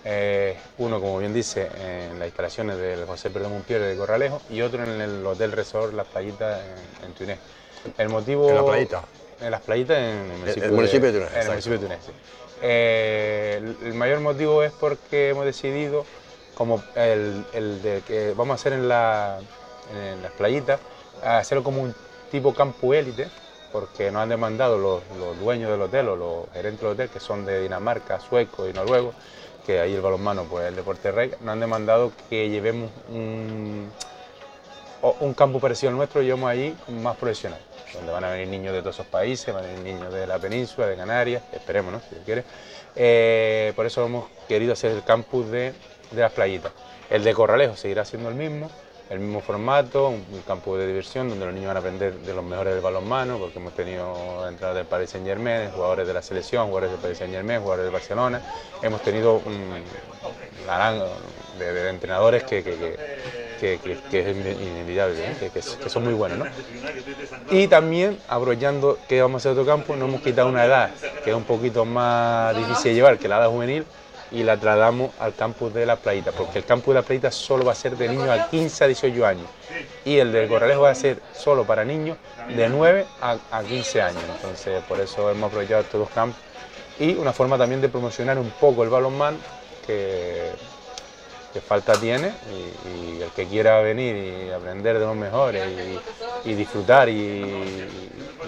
Eh, 0.09 0.57
uno, 0.79 1.01
como 1.01 1.19
bien 1.19 1.35
dice, 1.35 1.69
en 1.81 2.21
las 2.21 2.29
instalaciones 2.29 2.79
del 2.79 3.07
José 3.07 3.29
Perdón 3.29 3.55
Mumpierre 3.55 3.89
de 3.89 3.97
Corralejo 3.97 4.41
y 4.49 4.63
otro 4.63 4.85
en 4.85 5.01
el 5.01 5.27
Hotel 5.27 5.51
Resort 5.51 5.95
Las 5.95 6.07
Playitas 6.07 6.61
en, 7.01 7.07
en 7.07 7.13
Túnez. 7.15 7.39
El 7.99 8.09
motivo... 8.09 8.49
¿En 8.49 8.55
La 8.55 8.65
Playita? 8.65 9.03
En 9.41 9.51
Las 9.51 9.61
Playitas, 9.63 9.99
en 9.99 10.31
el 10.31 10.39
municipio, 10.39 10.65
el 10.65 10.73
municipio 10.73 11.13
de 11.13 11.19
Túnez, 11.19 11.35
En 11.35 11.43
el 11.43 11.49
municipio 11.49 11.79
de 11.79 11.85
Túnez, 11.87 11.99
sí. 12.07 12.13
Eh, 12.63 13.55
el, 13.59 13.89
el 13.89 13.95
mayor 13.95 14.21
motivo 14.21 14.63
es 14.63 14.71
porque 14.71 15.31
hemos 15.31 15.45
decidido, 15.45 16.07
como 16.55 16.85
el, 16.95 17.45
el 17.53 17.83
de 17.83 18.03
que 18.07 18.33
vamos 18.37 18.53
a 18.53 18.55
hacer 18.55 18.75
en, 18.75 18.87
la, 18.89 19.41
en 19.93 20.23
las 20.23 20.31
playitas, 20.33 20.79
hacerlo 21.21 21.65
como 21.65 21.83
un 21.83 21.93
tipo 22.31 22.55
campo 22.55 22.95
élite, 22.95 23.29
porque 23.73 24.13
nos 24.13 24.23
han 24.23 24.29
demandado 24.29 24.79
los, 24.79 25.03
los 25.19 25.37
dueños 25.41 25.73
del 25.73 25.83
hotel 25.83 26.09
o 26.11 26.17
los 26.17 26.53
gerentes 26.53 26.81
del 26.81 26.93
hotel, 26.93 27.09
que 27.09 27.19
son 27.19 27.45
de 27.45 27.61
Dinamarca, 27.61 28.21
suecos 28.21 28.71
y 28.71 28.73
noruegos, 28.73 29.17
que 29.67 29.81
ahí 29.81 29.95
el 29.95 30.01
balonmano 30.01 30.45
pues 30.45 30.65
es 30.65 30.69
el 30.71 30.77
deporte 30.77 31.11
rey, 31.11 31.33
nos 31.41 31.53
han 31.53 31.61
demandado 31.61 32.13
que 32.31 32.49
llevemos 32.49 32.91
un, 33.09 33.91
un 35.21 35.35
campo 35.35 35.59
parecido 35.59 35.91
al 35.91 35.97
nuestro, 35.97 36.23
llevamos 36.23 36.51
allí 36.51 36.75
más 36.89 37.17
profesional, 37.17 37.61
donde 37.93 38.13
van 38.13 38.25
a 38.25 38.31
venir 38.31 38.49
niños 38.49 38.73
de 38.73 38.81
todos 38.81 38.97
esos 38.97 39.07
países, 39.07 39.53
van 39.53 39.65
a 39.65 39.67
venir 39.67 39.83
niños 39.83 40.13
de 40.13 40.27
la 40.27 40.39
península, 40.39 40.87
de 40.87 40.97
Canarias, 40.97 41.43
esperemos, 41.53 41.93
¿no? 41.93 42.01
si 42.01 42.11
Dios 42.11 42.23
quiere. 42.25 42.45
Eh, 42.95 43.73
por 43.75 43.87
eso 43.87 44.07
hemos 44.07 44.27
querido 44.49 44.73
hacer 44.73 44.93
el 44.93 45.03
campus 45.03 45.51
de, 45.51 45.75
de 46.13 46.21
las 46.21 46.33
playitas. 46.33 46.73
El 47.11 47.25
de 47.25 47.35
Corralejo 47.35 47.77
seguirá 47.77 48.05
siendo 48.05 48.29
el 48.29 48.37
mismo, 48.37 48.71
el 49.11 49.21
mismo 49.21 49.41
formato, 49.41 50.09
un, 50.09 50.25
campo 50.47 50.77
de 50.77 50.87
diversión 50.87 51.29
donde 51.29 51.47
los 51.47 51.55
niños 51.55 51.69
van 51.69 51.77
a 51.77 51.81
aprender 51.81 52.15
de 52.15 52.35
los 52.35 52.45
mejores 52.45 52.75
del 52.75 52.83
balonmano, 52.83 53.39
porque 53.39 53.59
hemos 53.59 53.75
tenido 53.75 54.49
entradas 54.49 54.77
del 54.77 54.87
Paris 54.87 55.11
Saint 55.11 55.27
Germain, 55.27 55.71
jugadores 55.71 56.07
de 56.07 56.15
la 56.15 56.23
selección, 56.23 56.67
jugadores 56.67 56.91
del 56.91 57.01
Paris 57.01 57.19
Saint 57.19 57.33
Germain, 57.33 57.61
jugadores 57.61 57.85
del 57.85 57.93
Barcelona. 57.93 58.43
Hemos 58.83 59.03
tenido 59.03 59.37
un 59.45 59.83
gran 60.65 60.99
de, 61.59 61.73
de 61.73 61.91
entrenadores 61.91 62.43
que, 62.45 62.63
que, 62.63 62.97
que, 63.61 64.21
es 64.21 64.37
inevitable, 64.37 65.51
que, 65.53 65.63
son 65.63 66.05
muy 66.05 66.15
buenos. 66.15 66.39
¿no? 66.39 66.47
Y 67.51 67.69
también, 67.69 68.19
aprovechando 68.29 68.99
que 69.09 69.23
vamos 69.23 69.37
a 69.37 69.51
hacer 69.51 69.53
otro 69.53 69.67
campo, 69.67 69.97
nos 69.97 70.09
hemos 70.09 70.21
quitado 70.21 70.49
una 70.49 70.65
edad 70.65 70.91
que 71.25 71.31
es 71.31 71.37
un 71.37 71.45
poquito 71.45 71.85
más 71.85 72.57
difícil 72.57 72.91
de 72.91 72.95
llevar 72.95 73.19
que 73.19 73.29
la 73.29 73.39
edad 73.39 73.51
juvenil, 73.51 73.85
y 74.31 74.43
la 74.43 74.57
trasladamos 74.57 75.13
al 75.19 75.35
campus 75.35 75.73
de 75.73 75.87
la 75.87 75.97
playita, 75.97 76.33
porque 76.33 76.59
el 76.59 76.65
campus 76.65 76.95
de 76.95 77.01
la 77.01 77.07
playita 77.07 77.31
solo 77.31 77.65
va 77.65 77.73
a 77.73 77.75
ser 77.75 77.97
de 77.97 78.09
niños 78.09 78.29
a 78.29 78.49
15 78.49 78.85
a 78.85 78.87
18 78.87 79.27
años. 79.27 79.47
Y 80.05 80.19
el 80.19 80.33
del 80.33 80.49
Corralejo 80.49 80.83
va 80.83 80.91
a 80.91 80.95
ser 80.95 81.21
solo 81.35 81.65
para 81.65 81.85
niños 81.85 82.17
de 82.49 82.69
9 82.69 83.07
a, 83.21 83.37
a 83.51 83.63
15 83.63 84.03
años. 84.03 84.23
Entonces, 84.37 84.83
por 84.85 85.01
eso 85.01 85.31
hemos 85.31 85.49
aprovechado 85.49 85.83
estos 85.83 86.01
dos 86.01 86.11
campos. 86.11 86.41
Y 86.99 87.15
una 87.15 87.33
forma 87.33 87.59
también 87.59 87.81
de 87.81 87.89
promocionar 87.89 88.39
un 88.39 88.51
poco 88.51 88.83
el 88.83 88.89
balonmano 88.89 89.39
que 89.87 90.53
que 91.57 91.63
falta 91.63 91.95
tiene 91.95 92.35
y, 92.53 93.23
el 93.23 93.31
que 93.31 93.47
quiera 93.47 93.81
venir 93.81 94.15
y 94.15 94.51
aprender 94.51 94.99
de 94.99 95.07
los 95.07 95.17
mejores 95.17 95.65
y, 96.45 96.53
disfrutar 96.53 97.09
y, 97.09 97.43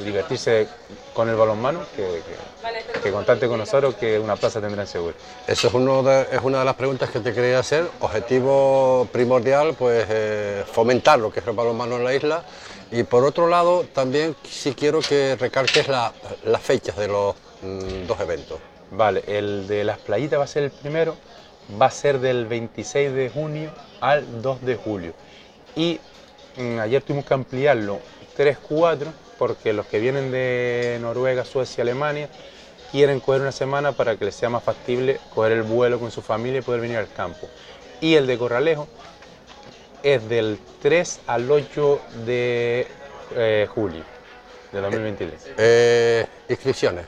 divertirse 0.04 0.68
con 1.14 1.26
el 1.30 1.34
balonmano, 1.34 1.80
que, 1.96 2.02
que, 2.02 2.77
contacte 3.12 3.48
con 3.48 3.58
nosotros 3.58 3.94
que 3.94 4.18
una 4.18 4.36
plaza 4.36 4.60
tendrán 4.60 4.86
seguro. 4.86 5.14
Eso 5.46 5.68
es, 5.68 5.74
uno 5.74 6.10
es 6.10 6.40
una 6.42 6.60
de 6.60 6.64
las 6.64 6.74
preguntas 6.74 7.10
que 7.10 7.20
te 7.20 7.32
quería 7.32 7.58
hacer. 7.58 7.88
Objetivo 8.00 9.08
primordial, 9.12 9.74
pues 9.74 10.06
eh, 10.08 10.64
fomentar 10.70 11.18
lo 11.18 11.30
que 11.30 11.40
es 11.40 11.46
el 11.46 11.54
balonmano 11.54 11.96
en 11.96 12.04
la 12.04 12.14
isla. 12.14 12.44
Y 12.90 13.02
por 13.02 13.24
otro 13.24 13.48
lado, 13.48 13.84
también 13.92 14.34
sí 14.48 14.74
quiero 14.74 15.00
que 15.00 15.36
recalques 15.36 15.88
las 15.88 16.62
fechas 16.62 16.96
de 16.96 17.08
los 17.08 17.34
mm, 17.62 18.06
dos 18.06 18.20
eventos. 18.20 18.58
Vale, 18.90 19.22
el 19.26 19.66
de 19.66 19.84
las 19.84 19.98
playitas 19.98 20.38
va 20.38 20.44
a 20.44 20.48
ser 20.48 20.64
el 20.64 20.70
primero, 20.70 21.14
va 21.80 21.86
a 21.86 21.90
ser 21.90 22.20
del 22.20 22.46
26 22.46 23.12
de 23.12 23.30
junio 23.30 23.70
al 24.00 24.40
2 24.40 24.62
de 24.62 24.76
julio. 24.76 25.12
Y 25.76 26.00
mm, 26.56 26.78
ayer 26.78 27.02
tuvimos 27.02 27.26
que 27.26 27.34
ampliarlo 27.34 28.00
3-4 28.36 29.06
porque 29.38 29.72
los 29.72 29.86
que 29.86 30.00
vienen 30.00 30.30
de 30.30 30.98
Noruega, 31.00 31.44
Suecia, 31.44 31.82
Alemania 31.82 32.28
quieren 32.90 33.20
coger 33.20 33.42
una 33.42 33.52
semana 33.52 33.92
para 33.92 34.16
que 34.16 34.24
les 34.24 34.34
sea 34.34 34.48
más 34.48 34.62
factible 34.62 35.20
coger 35.34 35.52
el 35.52 35.62
vuelo 35.62 35.98
con 35.98 36.10
su 36.10 36.22
familia 36.22 36.58
y 36.58 36.62
poder 36.62 36.80
venir 36.80 36.96
al 36.96 37.12
campo. 37.12 37.48
Y 38.00 38.14
el 38.14 38.26
de 38.26 38.38
Corralejo 38.38 38.88
es 40.02 40.28
del 40.28 40.58
3 40.82 41.20
al 41.26 41.50
8 41.50 42.00
de 42.26 42.86
eh, 43.34 43.66
julio 43.68 44.02
de 44.72 44.80
2023. 44.80 45.46
Eh, 45.46 45.52
eh, 45.58 46.26
inscripciones. 46.48 47.04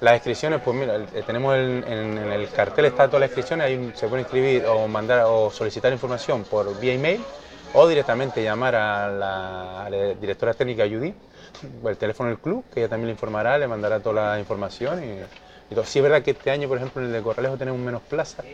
Las 0.00 0.14
inscripciones, 0.14 0.60
pues 0.64 0.76
mira, 0.76 1.06
tenemos 1.24 1.56
en, 1.56 2.18
el 2.18 2.48
cartel 2.50 2.86
está 2.86 3.06
todas 3.06 3.20
las 3.20 3.28
inscripciones, 3.30 3.66
ahí 3.66 3.92
se 3.94 4.08
puede 4.08 4.22
inscribir 4.22 4.66
o 4.66 4.88
mandar 4.88 5.24
o 5.28 5.48
solicitar 5.50 5.92
información 5.92 6.42
por 6.42 6.78
vía 6.80 6.94
email 6.94 7.22
o 7.72 7.86
directamente 7.86 8.42
llamar 8.42 8.74
a 8.74 9.08
la, 9.08 10.14
directora 10.20 10.54
técnica 10.54 10.84
Judy, 10.88 11.14
el 11.84 11.96
teléfono 11.96 12.28
del 12.28 12.38
club, 12.38 12.64
que 12.72 12.80
ella 12.80 12.88
también 12.88 13.08
le 13.08 13.12
informará, 13.12 13.58
le 13.58 13.68
mandará 13.68 14.00
toda 14.00 14.32
la 14.32 14.38
información. 14.38 15.02
Y, 15.02 15.18
Sí 15.86 16.00
es 16.00 16.02
verdad 16.02 16.22
que 16.22 16.32
este 16.32 16.50
año, 16.50 16.68
por 16.68 16.76
ejemplo, 16.76 17.00
en 17.00 17.08
el 17.08 17.14
de 17.14 17.22
Corralejo 17.22 17.56
tenemos 17.56 17.80
menos 17.80 18.02
plazas, 18.02 18.44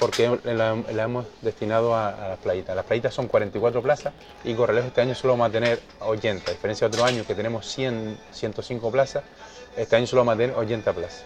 porque 0.00 0.36
la, 0.42 0.76
hemos 1.04 1.26
destinado 1.42 1.94
a, 1.94 2.10
las 2.10 2.38
playitas. 2.40 2.74
Las 2.74 2.84
playitas 2.84 3.14
son 3.14 3.28
44 3.28 3.80
plazas 3.80 4.12
y 4.42 4.54
Corralejo 4.54 4.88
este 4.88 5.00
año 5.00 5.14
solo 5.14 5.34
vamos 5.34 5.50
a 5.50 5.52
tener 5.52 5.78
80, 6.00 6.50
a 6.50 6.54
diferencia 6.54 6.88
de 6.88 6.96
otro 6.96 7.06
año 7.06 7.24
que 7.24 7.36
tenemos 7.36 7.70
100, 7.70 8.18
105 8.32 8.90
plazas, 8.90 9.22
este 9.76 9.94
año 9.94 10.08
solo 10.08 10.22
vamos 10.22 10.34
a 10.34 10.38
tener 10.38 10.56
80 10.56 10.92
plazas. 10.92 11.24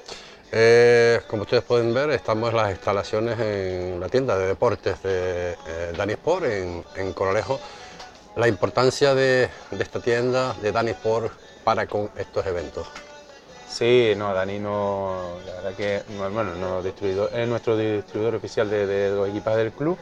Eh, 0.57 1.21
como 1.27 1.43
ustedes 1.43 1.65
pueden 1.65 1.93
ver, 1.93 2.11
estamos 2.11 2.51
en 2.51 2.57
las 2.57 2.71
instalaciones 2.71 3.41
en 3.41 3.99
la 3.99 4.09
tienda 4.09 4.39
de 4.39 4.47
deportes 4.47 5.03
de 5.03 5.53
eh, 5.53 5.93
Dani 5.97 6.13
Sport 6.13 6.45
en, 6.45 6.85
en, 6.97 7.13
Coralejo. 7.13 7.59
La 8.37 8.49
importancia 8.49 9.15
de, 9.15 9.49
esta 9.79 10.01
tienda 10.01 10.55
de 10.61 10.73
Dani 10.73 10.91
Sport 10.91 11.33
para 11.63 11.87
con 11.87 12.11
estos 12.17 12.45
eventos. 12.47 12.89
Sí, 13.69 14.15
no, 14.17 14.35
Dani 14.35 14.59
no, 14.59 15.39
la 15.47 15.53
verdad 15.55 15.75
que 15.75 16.03
bueno, 16.19 16.81
es 17.33 17.49
nuestro 17.49 17.77
distribuidor 17.77 18.35
oficial 18.35 18.69
de, 18.69 19.11
los 19.11 19.29
equipajes 19.29 19.59
del 19.59 19.73
club 19.73 19.97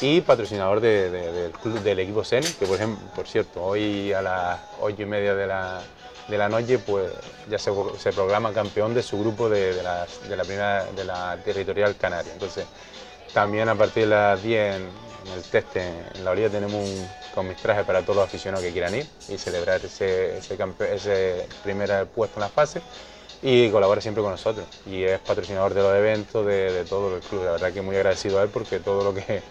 y 0.00 0.20
patrocinador 0.20 0.80
del, 0.80 1.50
club, 1.60 1.80
del 1.80 1.98
equipo 2.00 2.24
CENI, 2.24 2.46
que 2.46 2.66
por 2.66 2.76
ejemplo, 2.76 3.04
por 3.14 3.26
cierto, 3.26 3.62
hoy 3.62 4.12
a 4.12 4.22
las 4.22 4.60
ocho 4.80 5.02
y 5.02 5.06
media 5.06 5.34
de 5.34 5.46
la, 5.46 5.82
de 6.28 6.38
la 6.38 6.48
noche 6.48 6.78
pues 6.78 7.10
ya 7.50 7.58
se, 7.58 7.72
se 7.98 8.12
programa 8.12 8.52
campeón 8.52 8.94
de 8.94 9.02
su 9.02 9.18
grupo 9.18 9.48
de, 9.48 9.74
de, 9.74 9.82
la, 9.82 10.06
de, 10.28 10.36
la, 10.36 10.44
primera 10.44 10.84
de 10.84 11.04
la 11.04 11.36
territorial 11.44 11.96
canaria. 11.96 12.32
Entonces 12.32 12.64
también 13.32 13.68
a 13.68 13.74
partir 13.74 14.04
de 14.04 14.10
las 14.10 14.42
10 14.42 14.80
en, 15.26 15.32
el 15.32 15.42
test 15.42 15.76
en, 15.76 16.24
la 16.24 16.30
orilla 16.30 16.48
tenemos 16.48 16.82
un 16.82 17.54
trajes 17.62 17.84
para 17.84 18.02
todos 18.02 18.16
los 18.16 18.24
aficionados 18.26 18.64
que 18.64 18.72
quieran 18.72 18.94
ir 18.94 19.06
y 19.28 19.38
celebrar 19.38 19.80
ese, 19.84 20.38
ese, 20.38 20.58
ese 20.92 21.46
primer 21.62 22.06
puesto 22.06 22.36
en 22.36 22.42
la 22.42 22.48
fase 22.48 22.82
y 23.42 23.70
colabora 23.70 24.00
siempre 24.00 24.22
con 24.22 24.32
nosotros 24.32 24.66
y 24.86 25.02
es 25.02 25.18
patrocinador 25.20 25.74
de 25.74 25.82
los 25.82 25.96
eventos 25.96 26.46
de, 26.46 26.72
de 26.72 26.84
todo 26.84 27.16
el 27.16 27.22
club. 27.22 27.44
La 27.44 27.52
verdad 27.52 27.72
que 27.72 27.82
muy 27.82 27.96
agradecido 27.96 28.38
a 28.38 28.44
él 28.44 28.50
porque 28.52 28.80
todo 28.80 29.02
lo 29.02 29.14
que 29.14 29.42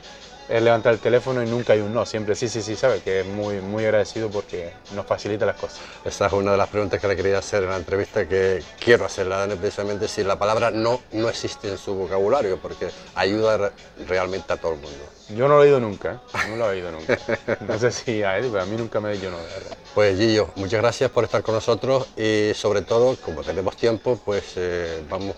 levantar 0.59 0.93
el 0.93 0.99
teléfono 0.99 1.41
y 1.43 1.45
nunca 1.45 1.73
hay 1.73 1.81
un 1.81 1.93
no, 1.93 2.05
siempre 2.05 2.35
sí, 2.35 2.49
sí, 2.49 2.61
sí, 2.61 2.75
sabe 2.75 3.01
que 3.01 3.21
es 3.21 3.25
muy, 3.25 3.61
muy 3.61 3.85
agradecido 3.85 4.29
porque 4.29 4.73
nos 4.93 5.05
facilita 5.05 5.45
las 5.45 5.55
cosas. 5.55 5.79
Esa 6.03 6.27
es 6.27 6.33
una 6.33 6.51
de 6.51 6.57
las 6.57 6.67
preguntas 6.67 6.99
que 6.99 7.07
le 7.07 7.15
quería 7.15 7.37
hacer 7.37 7.63
en 7.63 7.69
la 7.69 7.77
entrevista 7.77 8.27
que 8.27 8.63
quiero 8.83 9.05
hacerla, 9.05 9.47
precisamente 9.59 10.07
si 10.07 10.23
la 10.23 10.37
palabra 10.37 10.71
no 10.71 10.99
no 11.11 11.29
existe 11.29 11.69
en 11.69 11.77
su 11.77 11.93
vocabulario, 11.93 12.57
porque 12.57 12.89
ayuda 13.15 13.71
realmente 14.07 14.51
a 14.53 14.57
todo 14.57 14.73
el 14.73 14.79
mundo. 14.79 14.99
Yo 15.29 15.47
no 15.47 15.55
lo 15.55 15.63
he 15.63 15.67
oído 15.67 15.79
nunca, 15.79 16.13
¿eh? 16.13 16.49
no 16.49 16.55
lo 16.57 16.65
he 16.65 16.69
oído 16.69 16.91
nunca. 16.91 17.17
No 17.61 17.79
sé 17.79 17.91
si 17.91 18.23
a 18.23 18.37
él, 18.37 18.49
pero 18.51 18.63
a 18.63 18.65
mí 18.65 18.75
nunca 18.75 18.99
me 18.99 19.09
ha 19.09 19.11
dicho 19.11 19.29
no, 19.29 19.37
de 19.37 19.43
verdad. 19.43 19.77
Pues 19.93 20.17
Gillo, 20.17 20.49
muchas 20.55 20.81
gracias 20.81 21.09
por 21.11 21.23
estar 21.23 21.41
con 21.41 21.55
nosotros 21.55 22.07
y 22.17 22.51
sobre 22.55 22.81
todo, 22.81 23.15
como 23.17 23.43
tenemos 23.43 23.77
tiempo, 23.77 24.19
pues 24.23 24.53
eh, 24.55 25.03
vamos... 25.09 25.35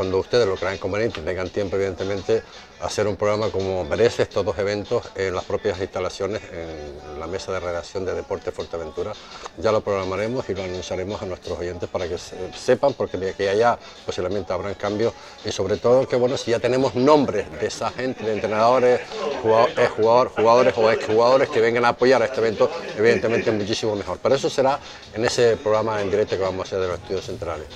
cuando 0.00 0.16
ustedes 0.16 0.48
lo 0.48 0.56
crean 0.56 0.78
conveniente, 0.78 1.20
tengan 1.20 1.50
tiempo 1.50 1.76
evidentemente, 1.76 2.42
hacer 2.80 3.06
un 3.06 3.16
programa 3.16 3.50
como 3.50 3.84
merece 3.84 4.22
estos 4.22 4.42
dos 4.42 4.56
eventos 4.56 5.10
en 5.14 5.34
las 5.34 5.44
propias 5.44 5.78
instalaciones, 5.78 6.40
en 6.54 7.20
la 7.20 7.26
mesa 7.26 7.52
de 7.52 7.60
redacción 7.60 8.06
de 8.06 8.14
Deporte 8.14 8.50
Fuerteventura. 8.50 9.12
Ya 9.58 9.70
lo 9.70 9.82
programaremos 9.82 10.48
y 10.48 10.54
lo 10.54 10.62
anunciaremos 10.62 11.20
a 11.20 11.26
nuestros 11.26 11.58
oyentes 11.58 11.86
para 11.90 12.08
que 12.08 12.16
sepan, 12.16 12.94
porque 12.94 13.18
de 13.18 13.28
aquí 13.28 13.46
a 13.46 13.50
allá 13.50 13.78
posiblemente 14.06 14.50
habrán 14.54 14.72
cambios 14.72 15.12
y 15.44 15.52
sobre 15.52 15.76
todo 15.76 16.08
que 16.08 16.16
bueno, 16.16 16.38
si 16.38 16.52
ya 16.52 16.60
tenemos 16.60 16.94
nombres 16.94 17.52
de 17.60 17.66
esa 17.66 17.90
gente, 17.90 18.24
de 18.24 18.32
entrenadores, 18.32 19.02
jugadores, 19.42 20.30
jugadores 20.34 20.74
o 20.78 20.90
exjugadores 20.90 21.50
que 21.50 21.60
vengan 21.60 21.84
a 21.84 21.88
apoyar 21.88 22.22
a 22.22 22.24
este 22.24 22.40
evento, 22.40 22.70
evidentemente 22.96 23.50
muchísimo 23.50 23.94
mejor. 23.94 24.18
Pero 24.22 24.34
eso 24.34 24.48
será 24.48 24.80
en 25.12 25.26
ese 25.26 25.58
programa 25.58 26.00
en 26.00 26.10
directo 26.10 26.38
que 26.38 26.42
vamos 26.42 26.60
a 26.60 26.62
hacer 26.62 26.80
de 26.80 26.88
los 26.88 26.98
estudios 26.98 27.26
centrales. 27.26 27.66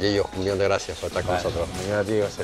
Y 0.00 0.06
ellos, 0.06 0.26
un 0.34 0.40
millón 0.40 0.58
de 0.58 0.64
gracias 0.64 0.98
por 0.98 1.08
estar 1.08 1.22
con 1.24 1.34
nosotros. 1.34 1.68
Gracias. 1.88 2.38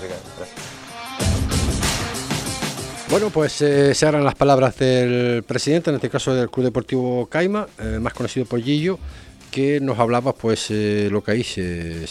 Bueno, 3.11 3.31
pues 3.31 3.63
eh, 3.63 3.95
se 3.95 4.07
harán 4.07 4.23
las 4.23 4.35
palabras 4.35 4.77
del 4.77 5.43
presidente, 5.43 5.89
en 5.89 5.97
este 5.97 6.11
caso 6.11 6.35
del 6.35 6.51
Club 6.51 6.65
Deportivo 6.65 7.27
Caima, 7.27 7.67
eh, 7.79 7.99
más 8.01 8.13
conocido 8.13 8.45
por 8.45 8.61
Gillo, 8.61 8.99
que 9.59 9.81
nos 9.81 9.99
hablaba 9.99 10.33
pues 10.33 10.69
eh, 10.71 11.09
lo 11.11 11.21
que 11.21 11.33
ahí 11.33 11.43
se, 11.43 12.07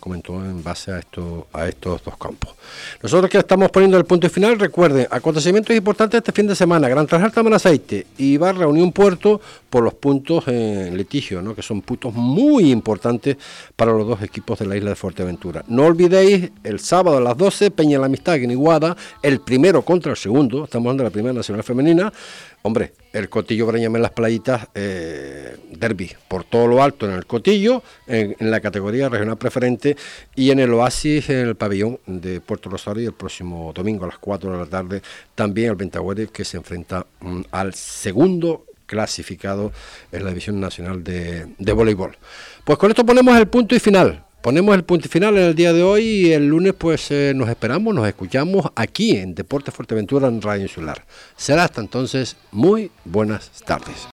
comentó 0.00 0.42
en 0.42 0.64
base 0.64 0.92
a, 0.92 0.98
esto, 0.98 1.46
a 1.52 1.68
estos 1.68 2.02
dos 2.02 2.16
campos. 2.16 2.54
Nosotros 3.02 3.30
que 3.30 3.36
estamos 3.36 3.70
poniendo 3.70 3.98
el 3.98 4.06
punto 4.06 4.30
final, 4.30 4.58
recuerden, 4.58 5.06
acontecimientos 5.10 5.76
importantes 5.76 6.16
este 6.16 6.32
fin 6.32 6.46
de 6.46 6.56
semana, 6.56 6.88
Gran 6.88 7.06
Trajalta 7.06 7.42
Aceite 7.54 8.06
y 8.16 8.38
Barra 8.38 8.66
Unión 8.66 8.92
Puerto 8.92 9.42
por 9.68 9.84
los 9.84 9.92
puntos 9.92 10.48
en 10.48 10.96
litigio, 10.96 11.42
¿no? 11.42 11.54
que 11.54 11.60
son 11.60 11.82
puntos 11.82 12.14
muy 12.14 12.70
importantes 12.70 13.36
para 13.76 13.92
los 13.92 14.08
dos 14.08 14.22
equipos 14.22 14.58
de 14.58 14.64
la 14.64 14.74
isla 14.74 14.88
de 14.88 14.96
Fuerteventura. 14.96 15.66
No 15.68 15.84
olvidéis, 15.84 16.50
el 16.64 16.80
sábado 16.80 17.18
a 17.18 17.20
las 17.20 17.36
12, 17.36 17.72
Peña 17.72 17.98
la 17.98 18.06
Amistad 18.06 18.36
en 18.36 18.52
Iguada, 18.52 18.96
el 19.22 19.40
primero 19.40 19.82
contra 19.82 20.12
el 20.12 20.16
segundo, 20.16 20.64
estamos 20.64 20.86
hablando 20.86 21.02
de 21.02 21.10
la 21.10 21.12
primera 21.12 21.34
nacional 21.34 21.62
femenina, 21.62 22.10
Hombre, 22.66 22.94
el 23.12 23.28
Cotillo 23.28 23.64
Breñame 23.64 23.98
en 23.98 24.02
las 24.02 24.10
playitas, 24.10 24.66
eh, 24.74 25.56
derby, 25.70 26.10
por 26.26 26.42
todo 26.42 26.66
lo 26.66 26.82
alto 26.82 27.06
en 27.06 27.12
el 27.12 27.24
Cotillo, 27.24 27.80
en, 28.08 28.34
la 28.40 28.58
categoría 28.58 29.08
regional 29.08 29.38
preferente 29.38 29.96
y 30.34 30.50
en 30.50 30.58
el 30.58 30.74
Oasis, 30.74 31.30
en 31.30 31.46
el 31.46 31.54
pabellón 31.54 32.00
de 32.06 32.40
Puerto 32.40 32.68
Rosario, 32.68 33.10
el 33.10 33.14
próximo 33.14 33.72
domingo 33.72 34.02
a 34.04 34.08
las 34.08 34.18
4 34.18 34.50
de 34.50 34.58
la 34.58 34.66
tarde, 34.66 35.00
también 35.36 35.70
el 35.70 35.76
Ventagüere 35.76 36.26
que 36.26 36.44
se 36.44 36.56
enfrenta 36.56 37.06
mm, 37.20 37.42
al 37.52 37.72
segundo 37.72 38.64
clasificado 38.86 39.70
en 40.10 40.24
la 40.24 40.30
División 40.30 40.58
Nacional 40.58 41.04
de, 41.04 41.46
de 41.58 41.72
Voleibol. 41.72 42.16
Pues 42.64 42.78
con 42.78 42.90
esto 42.90 43.06
ponemos 43.06 43.38
el 43.38 43.46
punto 43.46 43.76
y 43.76 43.78
final 43.78 44.24
ponemos 44.40 44.74
el 44.74 44.84
punto 44.84 45.08
final 45.08 45.36
en 45.36 45.44
el 45.44 45.54
día 45.54 45.72
de 45.72 45.82
hoy 45.82 46.04
y 46.04 46.32
el 46.32 46.46
lunes 46.46 46.74
pues 46.76 47.10
eh, 47.10 47.32
nos 47.34 47.48
esperamos, 47.48 47.94
nos 47.94 48.06
escuchamos 48.06 48.66
aquí 48.74 49.16
en 49.16 49.34
Deporte 49.34 49.70
Fuerteventura 49.70 50.28
en 50.28 50.40
Radio 50.40 50.62
Insular. 50.62 51.04
Será 51.36 51.64
hasta 51.64 51.80
entonces 51.80 52.36
muy 52.52 52.90
buenas 53.04 53.50
tardes. 53.64 53.96